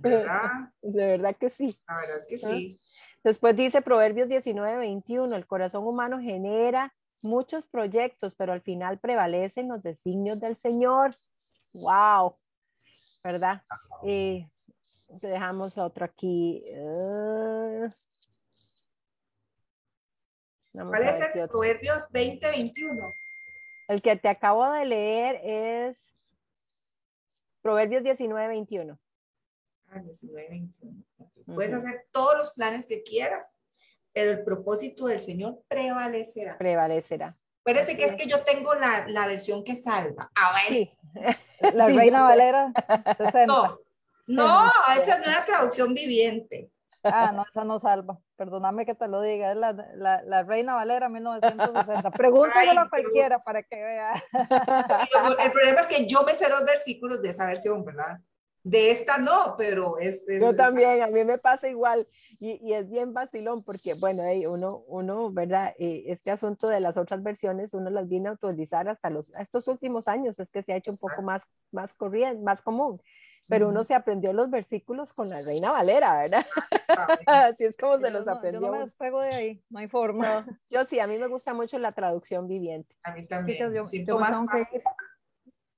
[0.00, 0.72] ¿Verdad?
[0.82, 1.78] de verdad que sí.
[1.88, 2.80] La verdad es que sí.
[3.22, 9.68] Después dice Proverbios 19, 21, el corazón humano genera muchos proyectos, pero al final prevalecen
[9.68, 11.14] los designios del Señor.
[11.72, 12.36] ¡Wow!
[13.22, 13.62] ¿Verdad?
[14.02, 14.46] Eh,
[15.20, 16.64] Dejamos otro aquí.
[16.72, 17.88] Uh,
[20.72, 23.12] ¿Cuál es el Proverbios 20, 21?
[23.88, 25.98] El que te acabo de leer es
[27.60, 28.98] Proverbios 19, 21.
[29.88, 31.04] Ah, 19, 21.
[31.46, 33.60] Puedes hacer todos los planes que quieras,
[34.12, 36.56] pero el propósito del Señor prevalecerá.
[36.58, 37.36] Prevalecerá.
[37.60, 40.30] Acuérdense que es que yo tengo la, la versión que salva.
[40.34, 40.90] Ah, Sí.
[41.74, 42.24] La Sí, Reina.
[42.24, 42.72] Valera
[43.16, 43.46] 60.
[43.46, 43.78] No,
[44.26, 46.70] no, esa no es una traducción viviente.
[47.02, 48.18] Ah, no, esa no salva.
[48.36, 49.52] Perdóname que te lo diga.
[49.52, 52.10] Es la, la, la Reina Valera 1960.
[52.12, 54.14] Pregúntaselo a cualquiera para que vea.
[55.44, 58.18] El problema es que yo me sé los versículos de esa versión, ¿verdad?
[58.66, 60.26] De esta no, pero es...
[60.26, 62.08] es- Yo también, a mí me pasa igual.
[62.40, 65.74] Y, y es bien vacilón porque, bueno, hey, uno, uno, ¿verdad?
[65.78, 69.68] Eh, este asunto de las otras versiones, uno las viene a actualizar hasta los, estos
[69.68, 73.02] últimos años, es que se ha hecho un poco más, más corriente, más común.
[73.46, 76.46] Pero uno se aprendió los versículos con la Reina Valera, ¿verdad?
[77.28, 78.60] Así es como se Yo los no- yo aprendió.
[78.62, 79.64] no me despego de ahí.
[79.68, 80.40] No hay forma.
[80.46, 82.96] No, yo sí, a mí me gusta mucho la traducción viviente.
[83.04, 83.56] A mí también.
[83.58, 84.80] Chicas, yo, Siento yo me más que fácil.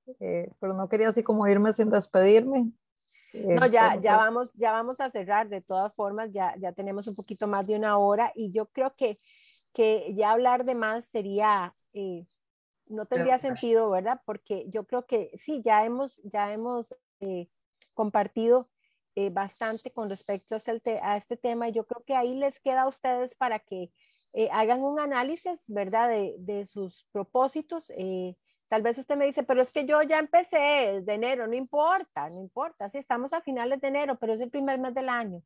[0.07, 0.15] ir.
[0.19, 2.71] Eh, pero no quería así como irme sin despedirme.
[3.33, 5.49] Eh, No, ya, vamos ya a- vamos, ya vamos a cerrar.
[5.49, 8.95] De todas formas, ya, ya tenemos un poquito más de una hora y yo creo
[8.95, 9.17] que,
[9.73, 12.25] que ya hablar de más sería, eh,
[12.87, 14.21] no tendría sentido, ¿verdad?
[14.25, 17.49] Porque yo creo que sí, ya hemos, ya hemos eh,
[18.01, 18.69] compartido
[19.15, 22.59] eh, bastante con respecto a este, te- a este tema yo creo que ahí les
[22.61, 23.91] queda a ustedes para que
[24.33, 26.09] eh, hagan un análisis, ¿verdad?
[26.09, 27.91] De, de sus propósitos.
[27.97, 28.35] eh,
[28.69, 32.29] Tal vez usted me dice, pero es que yo ya empecé de enero, no importa,
[32.29, 35.41] no importa, si estamos a finales de enero, pero es el primer mes del año.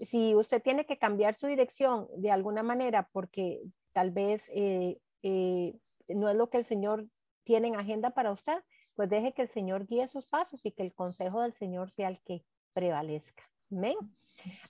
[0.00, 3.60] Si usted tiene que cambiar su dirección de alguna manera porque
[3.92, 5.74] tal vez eh, eh,
[6.08, 7.06] no es lo que el Señor
[7.44, 8.58] tiene en agenda para usted,
[8.94, 12.08] pues deje que el Señor guíe sus pasos y que el consejo del Señor sea
[12.08, 13.42] el que prevalezca.
[13.70, 13.96] Amén.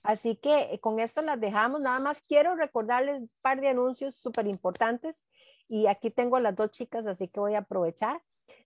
[0.02, 1.80] Así que eh, con esto las dejamos.
[1.80, 5.24] Nada más quiero recordarles un par de anuncios súper importantes
[5.68, 8.22] y aquí tengo a las dos chicas, así que voy a aprovechar.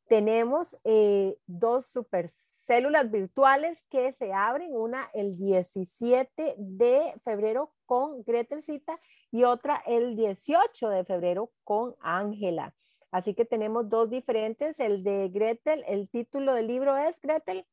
[0.08, 8.22] Tenemos eh, dos super células virtuales que se abren, una el 17 de febrero con
[8.24, 8.98] Gretelcita
[9.30, 12.74] y otra el 18 de febrero con Ángela.
[13.10, 17.66] Así que tenemos dos diferentes, el de Gretel, el título del libro es Gretel.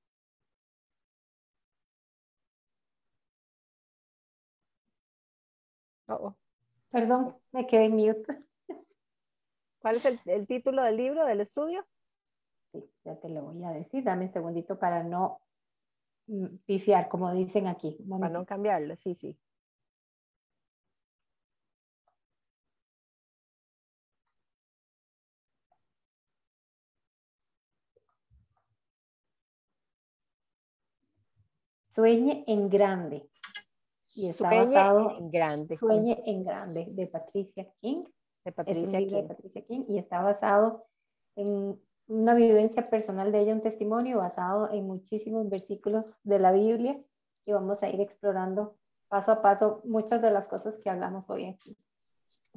[6.07, 6.35] Oh, oh.
[6.89, 8.43] Perdón, me quedé en mute.
[9.79, 11.85] ¿Cuál es el, el título del libro del estudio?
[12.71, 14.03] Sí, ya te lo voy a decir.
[14.03, 15.41] Dame un segundito para no
[16.27, 17.97] mm, pifiar, como dicen aquí.
[18.09, 19.37] Para no cambiarlo, sí, sí.
[31.95, 33.29] Sueñe en grande.
[34.15, 35.77] Y está Sueñe basado en grande.
[35.77, 38.03] Sueñe en grande de Patricia King.
[38.43, 39.27] De Es un.
[39.27, 40.85] Patricia King y está basado
[41.37, 47.01] en una vivencia personal de ella, un testimonio basado en muchísimos versículos de la Biblia
[47.45, 48.75] y vamos a ir explorando
[49.07, 51.77] paso a paso muchas de las cosas que hablamos hoy aquí.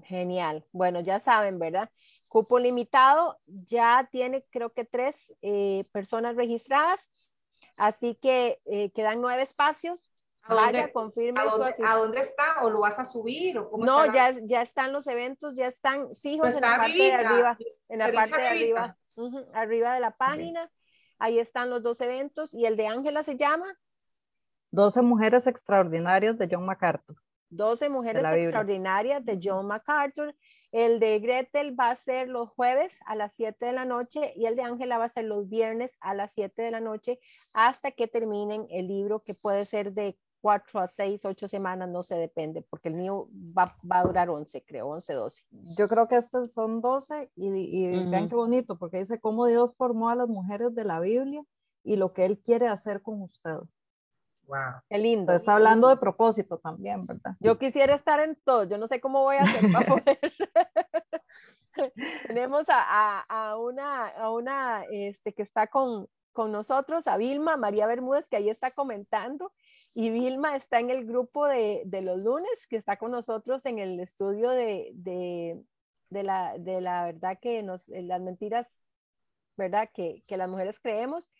[0.02, 0.66] Genial.
[0.72, 1.90] Bueno, ya saben, ¿verdad?
[2.28, 7.08] Cupo limitado, ya tiene creo que tres eh, personas registradas,
[7.78, 10.12] así que eh, quedan nueve espacios.
[10.42, 11.92] ¿A dónde, Vaya, confirme a dónde- asistencia.
[11.94, 12.62] a dónde está?
[12.62, 13.58] ¿O lo vas a subir?
[13.58, 16.76] ¿O cómo No, la- ya, ya están los eventos, ya están fijos Pues en la
[16.76, 17.58] parte de arriba,
[17.90, 18.96] en la parte de arriba,
[19.52, 20.70] arriba de la página.
[21.18, 23.66] Ahí están los dos eventos y el de Ángela se llama
[24.70, 27.16] 12 mujeres extraordinarias de John MacArthur.
[27.50, 28.44] 12 mujeres Biblia.
[28.44, 30.34] extraordinarias de John MacArthur.
[30.70, 34.46] El de Gretel va a ser los jueves a las 7 de la noche y
[34.46, 37.18] el de Ángela va a ser los viernes a las 7 de la noche
[37.52, 42.02] hasta que terminen el libro que puede ser de 4 a 6, 8 semanas, no
[42.02, 45.42] se depende, porque el mío va, va a durar 11, creo, 11, 12.
[45.76, 48.28] Yo creo que estos son 12 y, y vean Ujú.
[48.28, 51.42] qué bonito, porque dice cómo Dios formó a las mujeres de la Biblia
[51.82, 53.56] y lo que Él quiere hacer con usted.
[54.48, 54.80] Wow.
[54.88, 55.20] Qué lindo.
[55.20, 57.36] Entonces, está hablando de propósito también, ¿verdad?
[57.40, 60.18] Yo quisiera estar en todo, yo no sé cómo voy a hacer para poder.
[62.26, 62.80] Tenemos a,
[63.20, 68.26] a- a una, a una este, que está con, con nosotros, a Vilma María Bermúdez,
[68.28, 69.52] que ahí está comentando.
[69.94, 73.78] Y Vilma está en el grupo de, de los lunes, que está con nosotros en
[73.78, 75.60] el estudio de, de,
[76.10, 78.66] de la, de la verdad que nos, las mentiras,
[79.58, 79.90] ¿verdad?
[79.92, 81.30] Que, que las mujeres creemos.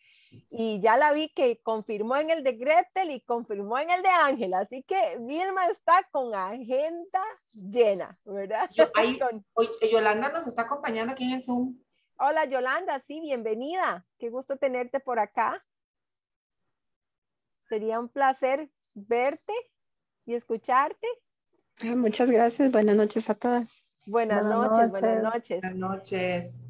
[0.50, 4.08] Y ya la vi que confirmó en el de Gretel y confirmó en el de
[4.10, 4.58] Ángela.
[4.58, 7.22] Así que Vilma está con agenda
[7.54, 8.68] llena, ¿verdad?
[8.72, 11.78] Yo- ahí- Con- Oye, Yolanda nos está acompañando aquí en el Zoom.
[12.18, 14.04] Hola Yolanda, sí, bienvenida.
[14.18, 15.64] Qué gusto tenerte por acá.
[17.68, 19.52] sería un placer verte
[20.26, 21.06] y escucharte.
[21.84, 22.72] Ah, muchas gracias.
[22.72, 23.84] Buenas noches a todas.
[24.06, 25.60] Buenas, noches, buenas noches.
[25.60, 26.64] Buenas noches.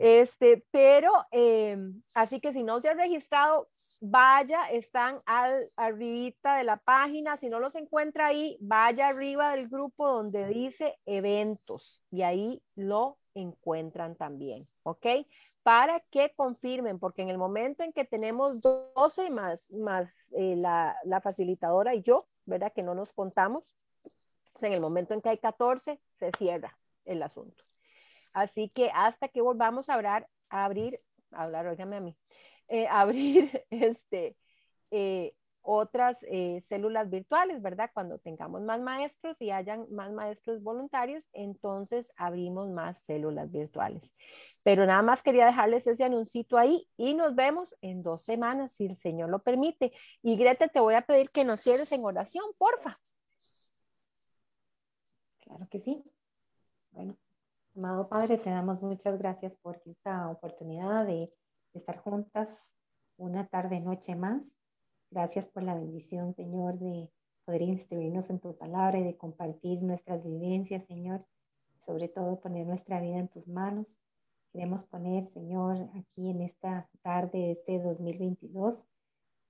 [0.00, 3.68] Este, pero em, así que si no se ha registrado,
[4.00, 7.36] vaya, están al arribita de la página.
[7.36, 13.18] Si no los encuentra ahí, vaya arriba del grupo donde dice eventos y ahí lo
[13.34, 15.06] encuentran también, ¿ok?
[15.62, 20.96] Para que confirmen, porque en el momento en que tenemos 12 más, más eh, la,
[21.04, 22.72] la facilitadora y yo, ¿verdad?
[22.72, 23.68] Que no nos contamos,
[24.62, 27.69] en el momento en que hay 14, se cierra el asunto.
[28.32, 31.00] Así que hasta que volvamos a a abrir,
[31.32, 32.16] a hablar, óigame a mí,
[32.68, 34.36] eh, abrir este,
[34.90, 37.90] eh, otras eh, células virtuales, ¿verdad?
[37.92, 44.12] Cuando tengamos más maestros y hayan más maestros voluntarios, entonces abrimos más células virtuales.
[44.62, 48.86] Pero nada más quería dejarles ese anuncito ahí y nos vemos en dos semanas, si
[48.86, 49.92] el Señor lo permite.
[50.22, 52.98] Y Greta, te voy a pedir que nos cierres en oración, porfa.
[55.40, 56.02] Claro que sí.
[56.92, 57.16] Bueno,
[57.76, 61.32] amado Padre, te damos muchas gracias por esta oportunidad de,
[61.72, 62.74] estar juntas
[63.16, 64.44] una tarde, noche más.
[65.10, 67.12] Gracias por la bendición, Señor, de
[67.44, 71.24] poder instruirnos en tu palabra y de compartir nuestras vivencias, Señor.
[71.78, 74.02] Sobre todo poner nuestra vida en tus manos.
[74.52, 78.88] Queremos poner, Señor, aquí en esta tarde de este 2022,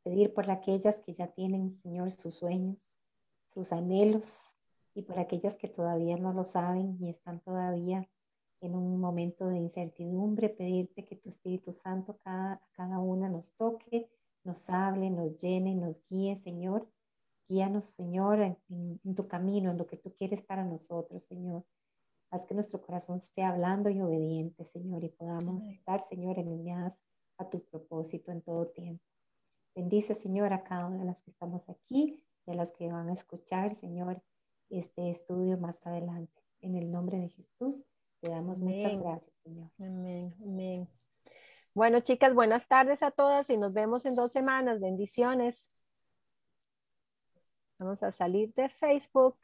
[0.03, 3.01] pedir por aquellas que ya tienen, Señor, sus sueños,
[3.47, 4.59] sus anhelos,
[4.95, 8.09] y por aquellas que todavía no lo saben y están todavía
[8.61, 14.11] en un momento de incertidumbre, pedirte que tu Espíritu Santo cada, cada una nos toque,
[14.45, 16.89] nos hable, nos llene, nos guíe, Señor.
[17.49, 21.65] Guíanos, Señor, en, tu camino, en lo que tú quieres para nosotros, Señor.
[22.31, 26.97] Haz que nuestro corazón esté hablando y obediente, Señor, y podamos estar, Señor, alineadas
[27.39, 29.03] a tu propósito en todo tiempo.
[29.75, 33.09] Bendice, Señor, a cada una de las que estamos aquí y a las que van
[33.09, 34.23] a escuchar, Señor,
[34.71, 36.43] este estudio más adelante.
[36.63, 37.85] En el nombre de Jesús,
[38.21, 39.71] te damos muchas gracias, Señor.
[39.79, 40.89] Amén, amén.
[41.75, 44.81] Bueno, chicas, buenas tardes a todas y nos vemos en dos semanas.
[44.81, 45.67] Bendiciones.
[47.79, 49.39] Vamos a salir de Facebook.